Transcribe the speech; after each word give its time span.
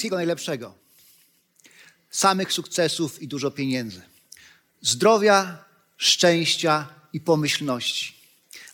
Wszystkiego 0.00 0.16
najlepszego. 0.16 0.74
Samych 2.10 2.52
sukcesów 2.52 3.22
i 3.22 3.28
dużo 3.28 3.50
pieniędzy. 3.50 4.02
Zdrowia, 4.82 5.64
szczęścia 5.96 6.88
i 7.12 7.20
pomyślności. 7.20 8.14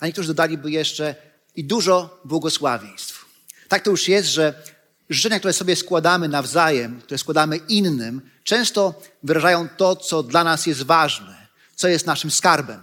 A 0.01 0.07
niektórzy 0.07 0.29
dodaliby 0.29 0.71
jeszcze 0.71 1.15
i 1.57 1.65
dużo 1.65 2.21
błogosławieństw. 2.25 3.25
Tak 3.69 3.83
to 3.83 3.91
już 3.91 4.09
jest, 4.09 4.29
że 4.29 4.63
życzenia, 5.11 5.39
które 5.39 5.53
sobie 5.53 5.77
składamy 5.77 6.29
nawzajem, 6.29 7.01
które 7.01 7.19
składamy 7.19 7.57
innym, 7.57 8.31
często 8.45 9.03
wyrażają 9.23 9.69
to, 9.69 9.97
co 9.97 10.23
dla 10.23 10.45
nas 10.45 10.67
jest 10.67 10.83
ważne, 10.83 11.47
co 11.75 11.89
jest 11.89 12.07
naszym 12.07 12.31
skarbem. 12.31 12.83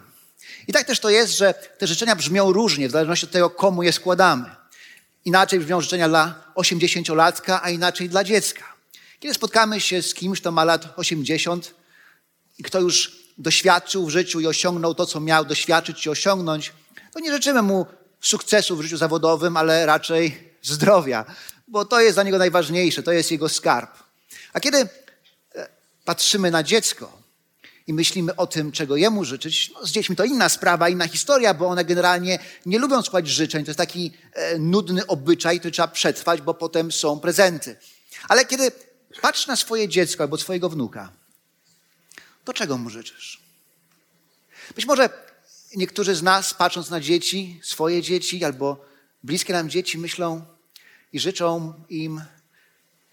I 0.68 0.74
tak 0.74 0.88
też 0.88 1.00
to 1.00 1.10
jest, 1.10 1.38
że 1.38 1.54
te 1.78 1.88
życzenia 1.88 2.16
brzmią 2.16 2.54
różnie, 2.54 2.90
w 2.90 2.92
zależności 2.92 3.26
od 3.26 3.32
tego, 3.32 3.50
komu 3.50 3.84
je 3.84 3.94
składamy. 3.94 4.63
Inaczej 5.26 5.60
brzmią 5.60 5.82
życzenia 5.82 6.10
dla 6.10 6.52
80-latka, 6.56 7.60
a 7.64 7.70
inaczej 7.70 8.10
dla 8.10 8.24
dziecka. 8.24 8.64
Kiedy 9.20 9.34
spotkamy 9.34 9.82
się 9.82 10.02
z 10.02 10.14
kimś, 10.14 10.42
kto 10.42 10.52
ma 10.52 10.64
lat 10.64 10.94
80 10.96 11.76
i 12.60 12.64
kto 12.64 12.80
już 12.80 13.24
doświadczył 13.38 14.06
w 14.06 14.10
życiu 14.10 14.40
i 14.40 14.48
osiągnął 14.48 14.96
to, 14.96 15.06
co 15.06 15.20
miał 15.20 15.46
doświadczyć 15.46 16.06
i 16.06 16.10
osiągnąć, 16.10 16.74
to 17.14 17.20
nie 17.20 17.32
życzymy 17.32 17.62
mu 17.62 17.86
sukcesu 18.22 18.78
w 18.78 18.82
życiu 18.82 18.98
zawodowym, 18.98 19.58
ale 19.58 19.86
raczej 19.86 20.54
zdrowia, 20.62 21.26
bo 21.68 21.86
to 21.86 22.02
jest 22.02 22.16
dla 22.16 22.24
niego 22.24 22.38
najważniejsze, 22.38 23.04
to 23.04 23.12
jest 23.12 23.32
jego 23.32 23.50
skarb. 23.50 23.92
A 24.54 24.60
kiedy 24.60 24.78
e, 24.78 24.88
patrzymy 26.06 26.52
na 26.52 26.64
dziecko 26.64 27.23
i 27.88 27.94
myślimy 27.94 28.36
o 28.36 28.48
tym, 28.48 28.72
czego 28.72 28.96
jemu 28.96 29.26
życzyć, 29.26 29.72
no 29.74 29.86
z 29.86 29.92
dziećmi 29.92 30.16
to 30.16 30.24
inna 30.24 30.50
sprawa, 30.50 30.90
inna 30.90 31.08
historia, 31.08 31.54
bo 31.54 31.68
one 31.68 31.86
generalnie 31.86 32.40
nie 32.66 32.80
lubią 32.80 33.02
słuchać 33.02 33.28
życzeń. 33.28 33.66
To 33.66 33.70
jest 33.72 33.78
taki 33.78 34.12
e, 34.34 34.60
nudny 34.60 35.08
obyczaj, 35.08 35.60
który 35.60 35.72
trzeba 35.72 35.88
przetrwać, 35.88 36.42
bo 36.42 36.54
potem 36.54 36.92
są 36.92 37.20
prezenty. 37.20 37.76
Ale 38.28 38.46
kiedy 38.46 38.72
patrzysz 39.22 39.48
na 39.48 39.56
swoje 39.56 39.90
dziecko 39.90 40.24
albo 40.24 40.38
swojego 40.38 40.70
wnuka, 40.70 41.12
to 42.46 42.54
czego 42.54 42.78
mu 42.78 42.90
życzysz? 42.90 43.42
Być 44.76 44.86
może 44.86 45.10
niektórzy 45.76 46.16
z 46.16 46.24
nas, 46.24 46.54
patrząc 46.54 46.90
na 46.90 47.00
dzieci, 47.00 47.60
swoje 47.64 48.02
dzieci 48.02 48.44
albo 48.44 48.86
bliskie 49.24 49.54
nam 49.54 49.70
dzieci, 49.70 49.98
myślą 49.98 50.46
i 51.14 51.20
życzą 51.20 51.74
im, 51.90 52.22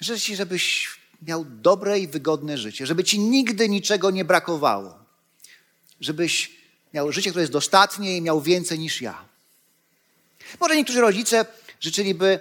życzę 0.01 0.21
ci, 0.21 0.37
żebyś 0.37 0.89
miał 1.23 1.45
dobre 1.45 1.99
i 1.99 2.09
wygodne 2.09 2.59
życie, 2.59 2.87
żeby 2.87 3.05
ci 3.05 3.19
nigdy 3.19 3.69
niczego 3.69 4.11
nie 4.11 4.25
brakowało, 4.25 4.99
żebyś 6.01 6.53
miał 6.95 7.12
życie, 7.12 7.31
które 7.31 7.43
jest 7.43 7.53
dostatnie 7.53 8.17
i 8.17 8.23
miał 8.23 8.41
więcej 8.41 8.79
niż 8.79 9.03
ja. 9.03 9.25
Może 10.61 10.77
niektórzy 10.77 11.01
rodzice 11.01 11.47
życzyliby, 11.81 12.41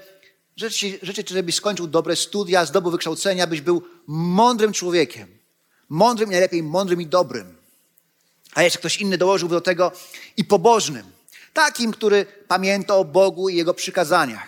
życzyć, 1.01 1.29
żebyś 1.29 1.55
skończył 1.55 1.87
dobre 1.87 2.15
studia, 2.15 2.65
zdobył 2.65 2.91
wykształcenia, 2.91 3.47
byś 3.47 3.61
był 3.61 3.83
mądrym 4.07 4.73
człowiekiem. 4.73 5.27
Mądrym, 5.89 6.29
najlepiej 6.29 6.63
mądrym 6.63 7.01
i 7.01 7.05
dobrym. 7.05 7.55
A 8.53 8.63
jeszcze 8.63 8.79
ktoś 8.79 8.97
inny 8.97 9.17
dołożyłby 9.17 9.55
do 9.55 9.61
tego 9.61 9.91
i 10.37 10.45
pobożnym. 10.45 11.03
Takim, 11.53 11.91
który 11.91 12.25
pamięta 12.47 12.95
o 12.95 13.05
Bogu 13.05 13.49
i 13.49 13.55
Jego 13.55 13.73
przykazaniach. 13.73 14.47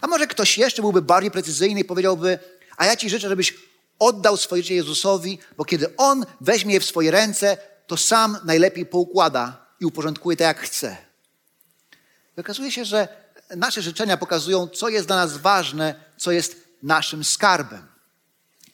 A 0.00 0.06
może 0.06 0.26
ktoś 0.26 0.58
jeszcze 0.58 0.82
byłby 0.82 1.02
bardziej 1.02 1.30
precyzyjny 1.30 1.80
i 1.80 1.84
powiedziałby, 1.84 2.38
a 2.76 2.86
ja 2.86 2.96
Ci 2.96 3.10
życzę, 3.10 3.28
żebyś 3.28 3.54
oddał 3.98 4.36
swoje 4.36 4.62
życie 4.62 4.74
Jezusowi, 4.74 5.38
bo 5.56 5.64
kiedy 5.64 5.96
On 5.96 6.26
weźmie 6.40 6.74
je 6.74 6.80
w 6.80 6.84
swoje 6.84 7.10
ręce, 7.10 7.56
to 7.86 7.96
sam 7.96 8.38
najlepiej 8.44 8.86
poukłada 8.86 9.66
i 9.80 9.84
uporządkuje 9.84 10.36
tak, 10.36 10.46
jak 10.46 10.66
chce. 10.66 10.96
I 12.36 12.40
okazuje 12.40 12.72
się, 12.72 12.84
że 12.84 13.08
nasze 13.56 13.82
życzenia 13.82 14.16
pokazują, 14.16 14.68
co 14.68 14.88
jest 14.88 15.06
dla 15.06 15.16
nas 15.16 15.36
ważne, 15.36 15.94
co 16.16 16.32
jest 16.32 16.56
naszym 16.82 17.24
skarbem. 17.24 17.86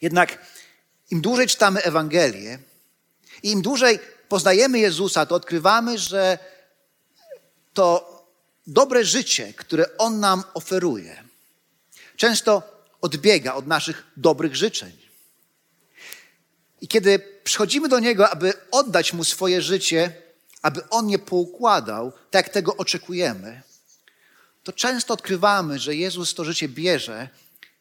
Jednak 0.01 0.37
im 1.11 1.21
dłużej 1.21 1.47
czytamy 1.47 1.83
Ewangelię 1.83 2.59
i 3.43 3.51
im 3.51 3.61
dłużej 3.61 3.99
poznajemy 4.29 4.79
Jezusa, 4.79 5.25
to 5.25 5.35
odkrywamy, 5.35 5.97
że 5.97 6.37
to 7.73 8.11
dobre 8.67 9.05
życie, 9.05 9.53
które 9.53 9.97
On 9.97 10.19
nam 10.19 10.43
oferuje, 10.53 11.23
często 12.17 12.80
odbiega 13.01 13.53
od 13.53 13.67
naszych 13.67 14.03
dobrych 14.17 14.55
życzeń. 14.55 14.91
I 16.81 16.87
kiedy 16.87 17.19
przychodzimy 17.43 17.89
do 17.89 17.99
Niego, 17.99 18.29
aby 18.29 18.53
oddać 18.71 19.13
Mu 19.13 19.23
swoje 19.23 19.61
życie, 19.61 20.13
aby 20.61 20.89
On 20.89 21.09
je 21.09 21.19
poukładał, 21.19 22.11
tak 22.11 22.45
jak 22.45 22.53
tego 22.53 22.77
oczekujemy, 22.77 23.61
to 24.63 24.73
często 24.73 25.13
odkrywamy, 25.13 25.79
że 25.79 25.95
Jezus 25.95 26.33
to 26.33 26.45
życie 26.45 26.69
bierze 26.69 27.29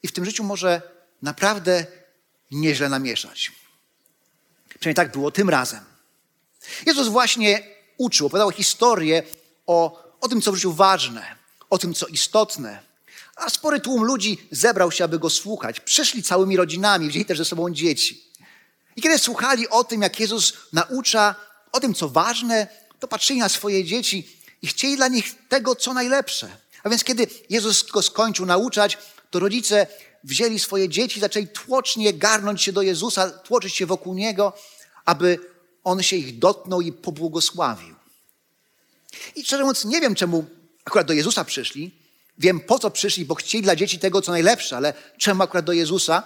i 0.03 0.09
w 0.09 0.13
tym 0.13 0.25
życiu 0.25 0.45
może 0.45 0.83
naprawdę 1.23 1.87
nieźle 2.51 2.89
namieszać. 2.89 3.53
Przynajmniej 4.69 4.95
tak 4.95 5.13
było 5.13 5.31
tym 5.31 5.51
razem. 5.51 5.85
Jezus 6.87 7.09
właśnie 7.09 7.63
uczył, 7.97 8.27
opowiadał 8.27 8.51
historię 8.51 9.23
o, 9.67 10.03
o 10.21 10.29
tym, 10.29 10.43
co 10.43 10.53
w 10.53 10.55
życiu 10.55 10.73
ważne, 10.73 11.37
o 11.71 11.79
tym, 11.79 11.95
co 11.95 12.07
istotne. 12.07 12.90
A 13.41 13.51
spory 13.51 13.81
tłum 13.81 14.05
ludzi 14.05 14.49
zebrał 14.51 14.93
się, 14.93 15.05
aby 15.05 15.19
go 15.19 15.31
słuchać. 15.31 15.81
Przyszli 15.81 16.23
całymi 16.23 16.57
rodzinami, 16.57 17.09
wzięli 17.09 17.25
też 17.25 17.39
ze 17.39 17.45
sobą 17.45 17.71
dzieci. 17.71 18.31
I 18.97 19.03
kiedy 19.03 19.19
słuchali 19.19 19.69
o 19.69 19.85
tym, 19.85 20.03
jak 20.03 20.21
Jezus 20.21 20.53
naucza 20.73 21.35
o 21.73 21.81
tym, 21.81 21.95
co 21.95 22.09
ważne, 22.09 22.67
to 23.01 23.09
patrzyli 23.09 23.39
na 23.39 23.49
swoje 23.49 23.85
dzieci 23.85 24.29
i 24.63 24.67
chcieli 24.67 24.97
dla 24.97 25.09
nich 25.09 25.35
tego, 25.49 25.77
co 25.77 25.95
najlepsze. 25.95 26.49
A 26.83 26.89
więc 26.89 27.05
kiedy 27.05 27.27
Jezus 27.51 27.91
go 27.91 28.03
skończył 28.03 28.47
nauczać, 28.47 28.99
to 29.31 29.39
rodzice 29.39 29.87
wzięli 30.25 30.59
swoje 30.59 30.89
dzieci, 30.89 31.21
zaczęli 31.21 31.49
tłocznie 31.49 32.13
garnąć 32.13 32.63
się 32.63 32.73
do 32.73 32.83
Jezusa, 32.83 33.31
tłoczyć 33.31 33.77
się 33.77 33.87
wokół 33.87 34.15
Niego, 34.15 34.53
aby 35.05 35.39
On 35.85 36.03
się 36.03 36.17
ich 36.17 36.39
dotknął 36.39 36.81
i 36.81 36.93
pobłogosławił. 36.93 37.95
I 39.37 39.45
szczerze 39.45 39.63
mówiąc, 39.63 39.85
nie 39.85 40.01
wiem, 40.01 40.15
czemu 40.15 40.45
akurat 40.85 41.07
do 41.07 41.13
Jezusa 41.13 41.45
przyszli. 41.45 42.00
Wiem, 42.41 42.61
po 42.61 42.79
co 42.79 42.91
przyszli, 42.91 43.25
bo 43.25 43.35
chcieli 43.35 43.65
dla 43.65 43.77
dzieci 43.77 43.99
tego, 43.99 44.23
co 44.23 44.33
najlepsze, 44.33 44.77
ale 44.77 44.95
czemu 45.19 45.43
akurat 45.43 45.65
do 45.65 45.73
Jezusa? 45.73 46.23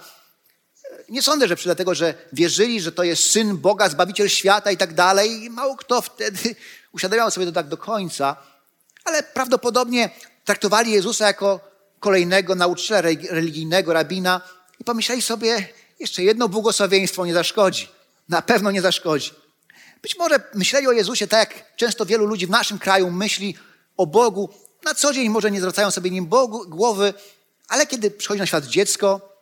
Nie 1.09 1.21
sądzę, 1.21 1.47
że 1.47 1.55
przy 1.55 1.65
dlatego, 1.65 1.95
że 1.95 2.13
wierzyli, 2.33 2.81
że 2.81 2.91
to 2.91 3.03
jest 3.03 3.29
Syn 3.29 3.57
Boga, 3.57 3.89
Zbawiciel 3.89 4.29
świata 4.29 4.71
i 4.71 4.77
tak 4.77 4.93
dalej. 4.93 5.49
Mało 5.49 5.75
kto 5.75 6.01
wtedy 6.01 6.55
uświadamiał 6.91 7.31
sobie 7.31 7.45
to 7.45 7.51
tak 7.51 7.67
do 7.67 7.77
końca. 7.77 8.35
Ale 9.03 9.23
prawdopodobnie 9.23 10.09
traktowali 10.45 10.91
Jezusa 10.91 11.27
jako 11.27 11.59
kolejnego 11.99 12.55
nauczyciela 12.55 13.01
religijnego, 13.29 13.93
rabina 13.93 14.41
i 14.79 14.83
pomyśleli 14.83 15.21
sobie, 15.21 15.67
jeszcze 15.99 16.23
jedno 16.23 16.49
błogosławieństwo 16.49 17.25
nie 17.25 17.33
zaszkodzi. 17.33 17.87
Na 18.29 18.41
pewno 18.41 18.71
nie 18.71 18.81
zaszkodzi. 18.81 19.31
Być 20.01 20.17
może 20.17 20.39
myśleli 20.53 20.87
o 20.87 20.91
Jezusie 20.91 21.27
tak, 21.27 21.55
jak 21.55 21.75
często 21.75 22.05
wielu 22.05 22.25
ludzi 22.25 22.47
w 22.47 22.49
naszym 22.49 22.79
kraju 22.79 23.11
myśli 23.11 23.57
o 23.97 24.05
Bogu. 24.05 24.49
Na 24.85 24.95
co 24.95 25.13
dzień 25.13 25.29
może 25.29 25.51
nie 25.51 25.59
zwracają 25.59 25.91
sobie 25.91 26.11
nim 26.11 26.25
Bogu, 26.25 26.69
głowy, 26.69 27.13
ale 27.67 27.87
kiedy 27.87 28.11
przychodzi 28.11 28.39
na 28.39 28.45
świat 28.45 28.65
dziecko, 28.65 29.39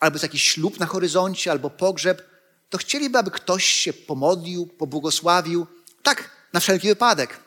albo 0.00 0.14
jest 0.14 0.22
jakiś 0.22 0.42
ślub 0.42 0.80
na 0.80 0.86
horyzoncie, 0.86 1.50
albo 1.50 1.70
pogrzeb, 1.70 2.22
to 2.70 2.78
chcieliby, 2.78 3.18
aby 3.18 3.30
ktoś 3.30 3.66
się 3.66 3.92
pomodlił, 3.92 4.66
pobłogosławił. 4.66 5.66
Tak, 6.02 6.30
na 6.52 6.60
wszelki 6.60 6.88
wypadek. 6.88 7.40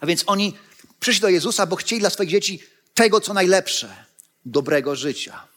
A 0.00 0.06
więc 0.06 0.24
oni 0.26 0.56
przyszli 1.00 1.20
do 1.20 1.28
Jezusa, 1.28 1.66
bo 1.66 1.76
chcieli 1.76 2.00
dla 2.00 2.10
swoich 2.10 2.30
dzieci 2.30 2.62
tego, 2.94 3.20
co 3.20 3.34
najlepsze, 3.34 3.96
dobrego 4.44 4.96
życia. 4.96 5.48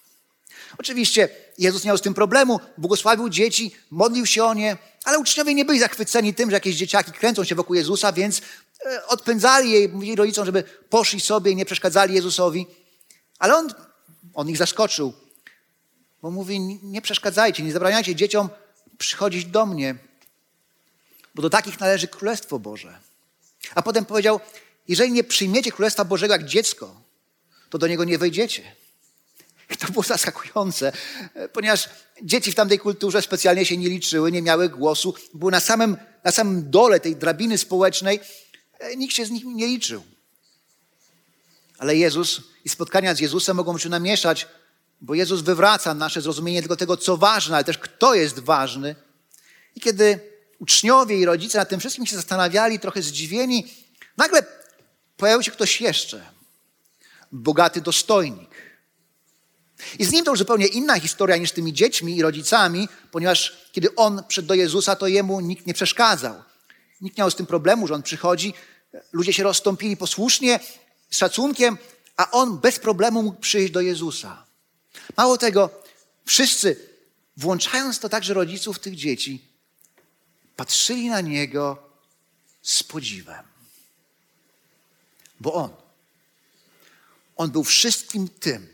Oczywiście 0.77 1.29
Jezus 1.57 1.83
nie 1.83 1.87
miał 1.87 1.97
z 1.97 2.01
tym 2.01 2.13
problemu, 2.13 2.59
błogosławił 2.77 3.29
dzieci, 3.29 3.75
modlił 3.91 4.25
się 4.25 4.43
o 4.43 4.53
nie, 4.53 4.77
ale 5.03 5.19
uczniowie 5.19 5.53
nie 5.53 5.65
byli 5.65 5.79
zachwyceni 5.79 6.33
tym, 6.33 6.49
że 6.49 6.55
jakieś 6.55 6.75
dzieciaki 6.75 7.11
kręcą 7.11 7.43
się 7.43 7.55
wokół 7.55 7.75
Jezusa, 7.75 8.11
więc 8.11 8.41
odpędzali 9.07 9.71
je, 9.71 9.87
mówili 9.87 10.15
rodzicom, 10.15 10.45
żeby 10.45 10.63
poszli 10.89 11.19
sobie 11.19 11.51
i 11.51 11.55
nie 11.55 11.65
przeszkadzali 11.65 12.15
Jezusowi. 12.15 12.67
Ale 13.39 13.55
on, 13.55 13.73
on 14.33 14.49
ich 14.49 14.57
zaskoczył, 14.57 15.13
bo 16.21 16.31
mówi, 16.31 16.59
nie 16.83 17.01
przeszkadzajcie, 17.01 17.63
nie 17.63 17.71
zabraniajcie 17.71 18.15
dzieciom 18.15 18.49
przychodzić 18.97 19.45
do 19.45 19.65
mnie, 19.65 19.95
bo 21.35 21.41
do 21.41 21.49
takich 21.49 21.79
należy 21.79 22.07
Królestwo 22.07 22.59
Boże. 22.59 22.99
A 23.75 23.81
potem 23.81 24.05
powiedział, 24.05 24.39
jeżeli 24.87 25.11
nie 25.11 25.23
przyjmiecie 25.23 25.71
Królestwa 25.71 26.05
Bożego 26.05 26.33
jak 26.33 26.45
dziecko, 26.45 27.01
to 27.69 27.77
do 27.77 27.87
niego 27.87 28.03
nie 28.03 28.17
wejdziecie. 28.17 28.63
I 29.69 29.77
to 29.77 29.91
było 29.91 30.03
zaskakujące, 30.03 30.91
ponieważ 31.53 31.89
dzieci 32.23 32.51
w 32.51 32.55
tamtej 32.55 32.79
kulturze 32.79 33.21
specjalnie 33.21 33.65
się 33.65 33.77
nie 33.77 33.89
liczyły, 33.89 34.31
nie 34.31 34.41
miały 34.41 34.69
głosu, 34.69 35.13
były 35.33 35.51
na 35.51 35.59
samym, 35.59 35.97
na 36.23 36.31
samym 36.31 36.71
dole 36.71 36.99
tej 36.99 37.15
drabiny 37.15 37.57
społecznej, 37.57 38.19
nikt 38.97 39.15
się 39.15 39.25
z 39.25 39.29
nich 39.29 39.45
nie 39.45 39.67
liczył. 39.67 40.03
Ale 41.77 41.95
Jezus 41.95 42.41
i 42.65 42.69
spotkania 42.69 43.15
z 43.15 43.19
Jezusem 43.19 43.57
mogą 43.57 43.77
się 43.77 43.89
namieszać, 43.89 44.47
bo 45.01 45.13
Jezus 45.13 45.41
wywraca 45.41 45.93
nasze 45.93 46.21
zrozumienie 46.21 46.59
tylko 46.59 46.75
tego, 46.75 46.97
co 46.97 47.17
ważne, 47.17 47.55
ale 47.55 47.63
też 47.63 47.77
kto 47.77 48.15
jest 48.15 48.39
ważny. 48.39 48.95
I 49.75 49.79
kiedy 49.79 50.19
uczniowie 50.59 51.17
i 51.17 51.25
rodzice 51.25 51.57
nad 51.57 51.69
tym 51.69 51.79
wszystkim 51.79 52.05
się 52.05 52.15
zastanawiali, 52.15 52.79
trochę 52.79 53.01
zdziwieni, 53.01 53.73
nagle 54.17 54.43
pojawił 55.17 55.43
się 55.43 55.51
ktoś 55.51 55.81
jeszcze. 55.81 56.25
Bogaty 57.31 57.81
dostojnik. 57.81 58.49
I 59.99 60.05
z 60.05 60.11
nim 60.11 60.25
to 60.25 60.31
już 60.31 60.39
zupełnie 60.39 60.67
inna 60.67 60.99
historia 60.99 61.37
niż 61.37 61.51
tymi 61.51 61.73
dziećmi 61.73 62.17
i 62.17 62.21
rodzicami, 62.21 62.89
ponieważ 63.11 63.57
kiedy 63.71 63.95
on 63.95 64.23
przyszedł 64.27 64.47
do 64.47 64.53
Jezusa, 64.53 64.95
to 64.95 65.07
jemu 65.07 65.39
nikt 65.39 65.67
nie 65.67 65.73
przeszkadzał. 65.73 66.43
Nikt 67.01 67.17
nie 67.17 67.21
miał 67.21 67.31
z 67.31 67.35
tym 67.35 67.45
problemu, 67.45 67.87
że 67.87 67.93
on 67.93 68.03
przychodzi. 68.03 68.53
Ludzie 69.11 69.33
się 69.33 69.43
rozstąpili 69.43 69.97
posłusznie, 69.97 70.59
z 71.09 71.17
szacunkiem, 71.17 71.77
a 72.17 72.31
on 72.31 72.57
bez 72.59 72.79
problemu 72.79 73.23
mógł 73.23 73.39
przyjść 73.39 73.73
do 73.73 73.81
Jezusa. 73.81 74.45
Mało 75.17 75.37
tego, 75.37 75.69
wszyscy, 76.25 76.89
włączając 77.37 77.99
to 77.99 78.09
także 78.09 78.33
rodziców 78.33 78.79
tych 78.79 78.95
dzieci, 78.95 79.45
patrzyli 80.55 81.09
na 81.09 81.21
niego 81.21 81.77
z 82.61 82.83
podziwem. 82.83 83.45
Bo 85.39 85.53
on, 85.53 85.69
on 87.35 87.51
był 87.51 87.63
wszystkim 87.63 88.27
tym, 88.27 88.67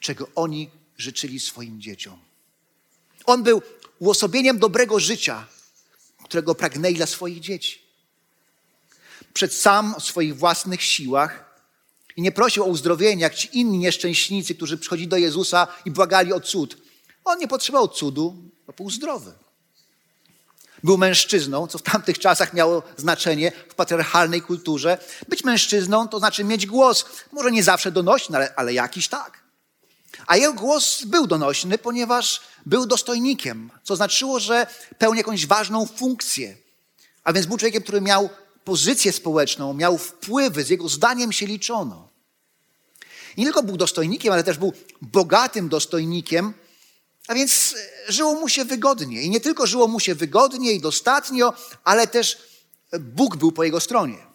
czego 0.00 0.28
oni 0.34 0.70
życzyli 0.96 1.40
swoim 1.40 1.80
dzieciom. 1.80 2.18
On 3.24 3.42
był 3.42 3.62
uosobieniem 3.98 4.58
dobrego 4.58 5.00
życia, 5.00 5.46
którego 6.28 6.54
pragnęli 6.54 6.94
dla 6.94 7.06
swoich 7.06 7.40
dzieci. 7.40 7.82
Przed 9.34 9.54
sam 9.54 9.94
o 9.94 10.00
swoich 10.00 10.36
własnych 10.36 10.82
siłach 10.82 11.44
i 12.16 12.22
nie 12.22 12.32
prosił 12.32 12.64
o 12.64 12.66
uzdrowienie, 12.66 13.22
jak 13.22 13.34
ci 13.34 13.58
inni 13.58 13.78
nieszczęśnicy, 13.78 14.54
którzy 14.54 14.78
przychodzili 14.78 15.08
do 15.08 15.16
Jezusa 15.16 15.66
i 15.84 15.90
błagali 15.90 16.32
o 16.32 16.40
cud. 16.40 16.76
On 17.24 17.38
nie 17.38 17.48
potrzebował 17.48 17.88
cudu, 17.88 18.36
bo 18.66 18.72
był 18.72 18.90
zdrowy. 18.90 19.32
Był 20.84 20.98
mężczyzną, 20.98 21.66
co 21.66 21.78
w 21.78 21.82
tamtych 21.82 22.18
czasach 22.18 22.54
miało 22.54 22.82
znaczenie 22.96 23.52
w 23.68 23.74
patriarchalnej 23.74 24.42
kulturze. 24.42 24.98
Być 25.28 25.44
mężczyzną 25.44 26.08
to 26.08 26.18
znaczy 26.18 26.44
mieć 26.44 26.66
głos, 26.66 27.04
może 27.32 27.50
nie 27.50 27.62
zawsze 27.62 27.92
donośny, 27.92 28.36
ale, 28.36 28.54
ale 28.54 28.74
jakiś 28.74 29.08
tak. 29.08 29.47
A 30.28 30.36
jego 30.36 30.52
głos 30.52 31.02
był 31.04 31.26
donośny, 31.26 31.78
ponieważ 31.78 32.40
był 32.66 32.86
dostojnikiem, 32.86 33.70
co 33.84 33.96
znaczyło, 33.96 34.40
że 34.40 34.66
pełni 34.98 35.18
jakąś 35.18 35.46
ważną 35.46 35.86
funkcję. 35.86 36.56
A 37.24 37.32
więc 37.32 37.46
był 37.46 37.56
człowiekiem, 37.56 37.82
który 37.82 38.00
miał 38.00 38.30
pozycję 38.64 39.12
społeczną, 39.12 39.74
miał 39.74 39.98
wpływy, 39.98 40.64
z 40.64 40.70
jego 40.70 40.88
zdaniem 40.88 41.32
się 41.32 41.46
liczono. 41.46 42.08
I 43.36 43.40
nie 43.40 43.46
tylko 43.46 43.62
był 43.62 43.76
dostojnikiem, 43.76 44.32
ale 44.32 44.44
też 44.44 44.58
był 44.58 44.72
bogatym 45.02 45.68
dostojnikiem, 45.68 46.54
a 47.28 47.34
więc 47.34 47.74
żyło 48.08 48.34
mu 48.34 48.48
się 48.48 48.64
wygodnie. 48.64 49.22
I 49.22 49.30
nie 49.30 49.40
tylko 49.40 49.66
żyło 49.66 49.88
mu 49.88 50.00
się 50.00 50.14
wygodnie 50.14 50.72
i 50.72 50.80
dostatnio, 50.80 51.52
ale 51.84 52.06
też 52.06 52.38
Bóg 53.00 53.36
był 53.36 53.52
po 53.52 53.64
jego 53.64 53.80
stronie. 53.80 54.27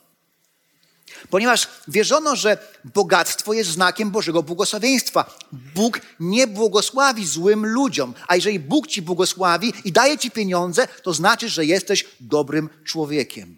Ponieważ 1.30 1.68
wierzono, 1.88 2.36
że 2.36 2.58
bogactwo 2.84 3.54
jest 3.54 3.70
znakiem 3.70 4.12
Bożego 4.12 4.44
błogosławieństwa. 4.44 5.38
Bóg 5.52 6.00
nie 6.20 6.48
błogosławi 6.48 7.28
złym 7.28 7.66
ludziom, 7.66 8.14
a 8.28 8.36
jeżeli 8.36 8.60
Bóg 8.60 8.88
ci 8.88 9.02
błogosławi 9.02 9.74
i 9.86 9.92
daje 9.92 10.18
ci 10.18 10.32
pieniądze, 10.32 10.88
to 10.88 11.14
znaczy, 11.14 11.50
że 11.50 11.66
jesteś 11.66 12.06
dobrym 12.20 12.70
człowiekiem. 12.84 13.58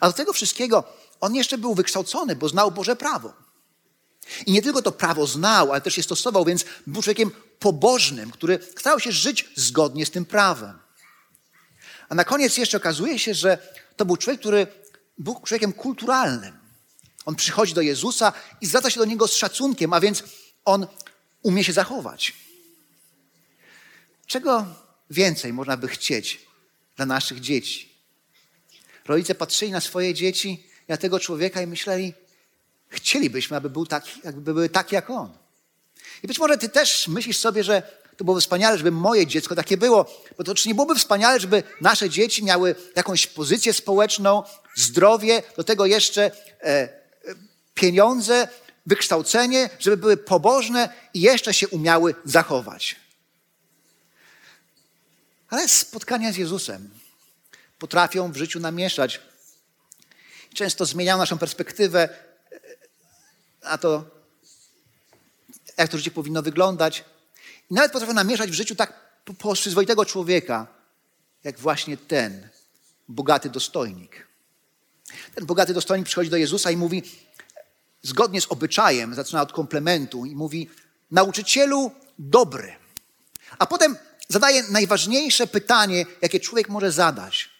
A 0.00 0.06
do 0.06 0.12
tego 0.12 0.32
wszystkiego 0.32 0.84
on 1.20 1.34
jeszcze 1.34 1.58
był 1.58 1.74
wykształcony, 1.74 2.36
bo 2.36 2.48
znał 2.48 2.70
Boże 2.70 2.96
prawo. 2.96 3.32
I 4.46 4.52
nie 4.52 4.62
tylko 4.62 4.82
to 4.82 4.92
prawo 4.92 5.26
znał, 5.26 5.72
ale 5.72 5.80
też 5.80 5.96
je 5.96 6.02
stosował, 6.02 6.44
więc 6.44 6.64
był 6.86 7.02
człowiekiem 7.02 7.30
pobożnym, 7.58 8.30
który 8.30 8.58
starał 8.78 9.00
się 9.00 9.12
żyć 9.12 9.48
zgodnie 9.56 10.06
z 10.06 10.10
tym 10.10 10.24
prawem. 10.24 10.78
A 12.08 12.14
na 12.14 12.24
koniec 12.24 12.56
jeszcze 12.56 12.76
okazuje 12.76 13.18
się, 13.18 13.34
że 13.34 13.58
to 14.00 14.04
był 14.04 14.16
człowiek, 14.16 14.40
który 14.40 14.66
był 15.18 15.40
człowiekiem 15.44 15.72
kulturalnym. 15.72 16.58
On 17.26 17.34
przychodzi 17.34 17.74
do 17.74 17.80
Jezusa 17.80 18.32
i 18.60 18.66
zwraca 18.66 18.90
się 18.90 19.00
do 19.00 19.04
niego 19.04 19.28
z 19.28 19.36
szacunkiem, 19.36 19.92
a 19.92 20.00
więc 20.00 20.24
on 20.64 20.86
umie 21.42 21.64
się 21.64 21.72
zachować. 21.72 22.32
Czego 24.26 24.66
więcej 25.10 25.52
można 25.52 25.76
by 25.76 25.88
chcieć 25.88 26.46
dla 26.96 27.06
naszych 27.06 27.40
dzieci? 27.40 27.94
Rodzice 29.06 29.34
patrzyli 29.34 29.72
na 29.72 29.80
swoje 29.80 30.14
dzieci, 30.14 30.66
na 30.88 30.96
tego 30.96 31.20
człowieka 31.20 31.62
i 31.62 31.66
myśleli, 31.66 32.14
chcielibyśmy, 32.88 33.56
aby 33.56 33.70
był 33.70 33.86
taki, 33.86 34.26
aby 34.28 34.40
były 34.40 34.68
takie 34.68 34.96
jak 34.96 35.10
on. 35.10 35.38
I 36.22 36.26
być 36.26 36.38
może 36.38 36.58
ty 36.58 36.68
też 36.68 37.08
myślisz 37.08 37.36
sobie, 37.36 37.64
że 37.64 37.99
to 38.20 38.24
byłoby 38.24 38.40
wspaniale, 38.40 38.78
żeby 38.78 38.90
moje 38.90 39.26
dziecko 39.26 39.54
takie 39.54 39.76
było, 39.76 40.06
bo 40.38 40.44
to 40.44 40.54
czy 40.54 40.68
nie 40.68 40.74
byłoby 40.74 40.94
wspaniale, 40.94 41.40
żeby 41.40 41.62
nasze 41.80 42.10
dzieci 42.10 42.44
miały 42.44 42.74
jakąś 42.96 43.26
pozycję 43.26 43.72
społeczną, 43.72 44.42
zdrowie, 44.76 45.42
do 45.56 45.64
tego 45.64 45.86
jeszcze 45.86 46.30
e, 46.62 46.88
pieniądze, 47.74 48.48
wykształcenie, 48.86 49.70
żeby 49.78 49.96
były 49.96 50.16
pobożne 50.16 50.88
i 51.14 51.20
jeszcze 51.20 51.54
się 51.54 51.68
umiały 51.68 52.14
zachować. 52.24 52.96
Ale 55.48 55.68
spotkania 55.68 56.32
z 56.32 56.36
Jezusem 56.36 56.90
potrafią 57.78 58.32
w 58.32 58.36
życiu 58.36 58.60
namieszać. 58.60 59.20
Często 60.54 60.86
zmieniają 60.86 61.18
naszą 61.18 61.38
perspektywę 61.38 62.08
na 63.62 63.78
to, 63.78 64.04
jak 65.76 65.88
to 65.88 65.98
życie 65.98 66.10
powinno 66.10 66.42
wyglądać. 66.42 67.04
I 67.70 67.74
nawet 67.74 67.92
potrafią 67.92 68.12
namieszać 68.12 68.50
w 68.50 68.54
życiu 68.54 68.74
tak 68.74 69.10
przyzwoitego 69.54 70.04
człowieka, 70.04 70.66
jak 71.44 71.58
właśnie 71.58 71.96
ten 71.96 72.48
bogaty 73.08 73.50
dostojnik. 73.50 74.26
Ten 75.34 75.46
bogaty 75.46 75.74
dostojnik 75.74 76.06
przychodzi 76.06 76.30
do 76.30 76.36
Jezusa 76.36 76.70
i 76.70 76.76
mówi, 76.76 77.02
zgodnie 78.02 78.40
z 78.40 78.46
obyczajem, 78.46 79.14
zaczyna 79.14 79.42
od 79.42 79.52
komplementu 79.52 80.26
i 80.26 80.36
mówi, 80.36 80.70
nauczycielu 81.10 81.90
dobry. 82.18 82.76
A 83.58 83.66
potem 83.66 83.96
zadaje 84.28 84.62
najważniejsze 84.62 85.46
pytanie, 85.46 86.06
jakie 86.22 86.40
człowiek 86.40 86.68
może 86.68 86.92
zadać. 86.92 87.50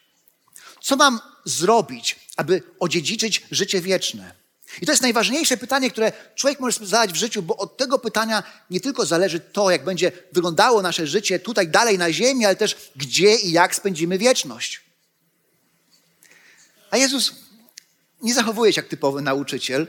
Co 0.82 0.96
mam 0.96 1.20
zrobić, 1.44 2.20
aby 2.36 2.62
odziedziczyć 2.78 3.46
życie 3.50 3.80
wieczne? 3.80 4.39
I 4.82 4.86
to 4.86 4.92
jest 4.92 5.02
najważniejsze 5.02 5.56
pytanie, 5.56 5.90
które 5.90 6.12
człowiek 6.34 6.60
może 6.60 6.72
sobie 6.72 6.86
zadać 6.86 7.12
w 7.12 7.16
życiu, 7.16 7.42
bo 7.42 7.56
od 7.56 7.76
tego 7.76 7.98
pytania 7.98 8.42
nie 8.70 8.80
tylko 8.80 9.06
zależy 9.06 9.40
to, 9.40 9.70
jak 9.70 9.84
będzie 9.84 10.12
wyglądało 10.32 10.82
nasze 10.82 11.06
życie 11.06 11.38
tutaj 11.38 11.68
dalej 11.68 11.98
na 11.98 12.12
ziemi, 12.12 12.44
ale 12.44 12.56
też 12.56 12.90
gdzie 12.96 13.36
i 13.36 13.52
jak 13.52 13.74
spędzimy 13.74 14.18
wieczność. 14.18 14.80
A 16.90 16.96
Jezus 16.96 17.34
nie 18.22 18.34
zachowuje 18.34 18.72
się 18.72 18.80
jak 18.80 18.90
typowy 18.90 19.22
nauczyciel, 19.22 19.86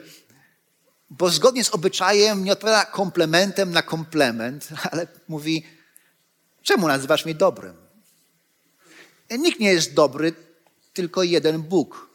bo 1.09 1.29
zgodnie 1.29 1.63
z 1.63 1.69
obyczajem 1.69 2.43
nie 2.43 2.51
odpowiada 2.51 2.85
komplementem 2.85 3.71
na 3.71 3.81
komplement, 3.81 4.67
ale 4.91 5.07
mówi: 5.27 5.65
Czemu 6.63 6.87
nazywasz 6.87 7.25
mnie 7.25 7.35
dobrym? 7.35 7.75
Nikt 9.39 9.59
nie 9.59 9.71
jest 9.71 9.93
dobry, 9.93 10.33
tylko 10.93 11.23
jeden 11.23 11.61
Bóg. 11.61 12.10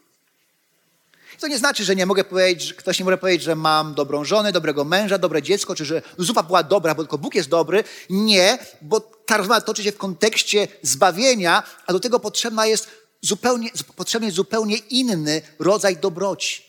To 1.39 1.47
nie 1.47 1.57
znaczy, 1.57 1.83
że 1.83 1.95
nie 1.95 2.05
mogę 2.05 2.23
powiedzieć, 2.23 2.67
że 2.67 2.73
ktoś 2.73 2.99
nie 2.99 3.05
może 3.05 3.17
powiedzieć, 3.17 3.43
że 3.43 3.55
mam 3.55 3.93
dobrą 3.93 4.25
żonę, 4.25 4.51
dobrego 4.51 4.85
męża, 4.85 5.17
dobre 5.17 5.41
dziecko, 5.41 5.75
czy 5.75 5.85
że 5.85 6.01
zupa 6.17 6.43
była 6.43 6.63
dobra, 6.63 6.95
bo 6.95 7.03
tylko 7.03 7.17
Bóg 7.17 7.35
jest 7.35 7.49
dobry. 7.49 7.83
Nie, 8.09 8.59
bo 8.81 8.99
ta 8.99 9.37
rozmowa 9.37 9.61
toczy 9.61 9.83
się 9.83 9.91
w 9.91 9.97
kontekście 9.97 10.67
zbawienia, 10.81 11.63
a 11.85 11.93
do 11.93 11.99
tego 11.99 12.19
potrzebna 12.19 12.65
jest 12.65 12.89
zupełnie, 13.21 13.69
potrzebny 13.95 14.27
jest 14.27 14.35
zupełnie 14.35 14.77
inny 14.77 15.41
rodzaj 15.59 15.97
dobroci, 15.97 16.63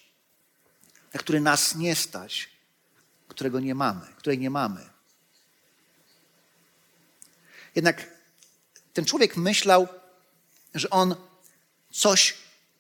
na 1.15 1.21
który 1.21 1.41
nas 1.41 1.75
nie 1.75 1.97
stać, 1.97 2.49
którego 3.29 3.61
nie 3.61 3.75
mamy, 3.75 4.07
której 4.17 4.39
nie 4.39 4.51
mamy. 4.51 4.87
Jednak 7.75 8.11
ten 8.93 9.05
człowiek 9.05 9.37
myślał, 9.37 9.89
że 10.75 10.91
on 10.91 11.15
coś 11.91 12.35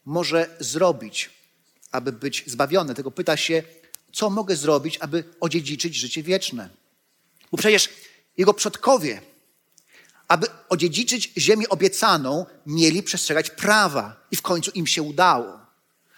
może 0.04 0.56
zrobić, 0.60 1.37
aby 1.92 2.12
być 2.12 2.44
zbawiony. 2.46 2.94
Tego 2.94 3.10
pyta 3.10 3.36
się, 3.36 3.62
co 4.12 4.30
mogę 4.30 4.56
zrobić, 4.56 4.98
aby 4.98 5.24
odziedziczyć 5.40 5.96
życie 5.96 6.22
wieczne. 6.22 6.68
Bo 7.50 7.58
przecież 7.58 7.88
jego 8.36 8.54
przodkowie, 8.54 9.20
aby 10.28 10.46
odziedziczyć 10.68 11.32
ziemię 11.38 11.68
obiecaną, 11.68 12.46
mieli 12.66 13.02
przestrzegać 13.02 13.50
prawa. 13.50 14.16
I 14.30 14.36
w 14.36 14.42
końcu 14.42 14.70
im 14.70 14.86
się 14.86 15.02
udało. 15.02 15.58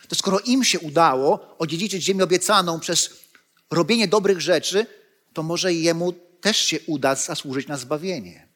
To 0.09 0.15
skoro 0.15 0.41
im 0.41 0.65
się 0.65 0.81
udało 0.81 1.57
odziedziczyć 1.59 2.03
ziemię 2.03 2.25
obiecaną 2.25 2.81
przez 2.81 3.11
robienie 3.71 4.09
dobrych 4.09 4.41
rzeczy, 4.41 4.87
to 5.33 5.43
może 5.43 5.75
jemu 5.75 6.13
też 6.41 6.57
się 6.57 6.81
uda 6.87 7.15
zasłużyć 7.15 7.67
na 7.67 7.77
zbawienie. 7.77 8.49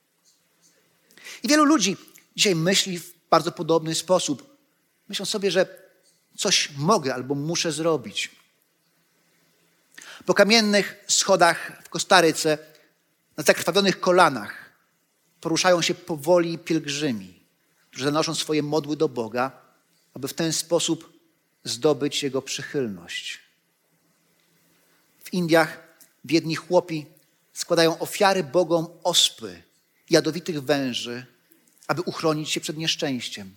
I 1.43 1.49
wielu 1.49 1.65
ludzi 1.65 1.97
dzisiaj 2.37 2.55
myśli 2.55 2.99
w 2.99 3.15
bardzo 3.31 3.53
podobny 3.53 3.95
sposób. 3.95 4.57
Myślą 5.09 5.27
sobie, 5.27 5.51
że 5.51 5.84
coś 6.37 6.71
mogę 6.77 7.15
albo 7.15 7.35
muszę 7.35 7.73
zrobić. 7.73 8.31
Po 10.27 10.35
kamiennych 10.35 11.05
schodach 11.09 11.83
w 11.85 11.89
Kostaryce, 11.89 12.59
na 13.37 13.45
zakrwawionych 13.45 14.01
kolanach, 14.01 14.71
poruszają 15.41 15.83
się 15.83 15.95
powoli 15.95 16.59
pielgrzymi, 16.59 17.41
którzy 17.91 18.05
zanoszą 18.05 18.35
swoje 18.35 18.63
modły 18.63 18.97
do 18.97 19.09
Boga, 19.09 19.53
aby 20.15 20.29
w 20.29 20.35
ten 20.35 20.53
sposób 20.53 21.13
zdobyć 21.65 22.23
Jego 22.23 22.43
przychylność. 22.43 23.39
W 25.25 25.33
Indiach 25.33 25.79
biedni 26.27 26.57
chłopi 26.57 27.07
składają 27.53 27.99
ofiary 27.99 28.45
bogom 28.45 28.87
ospy, 29.03 29.63
jadowitych 30.11 30.63
węży, 30.63 31.27
aby 31.87 32.03
uchronić 32.03 32.51
się 32.51 32.61
przed 32.61 32.77
nieszczęściem. 32.77 33.55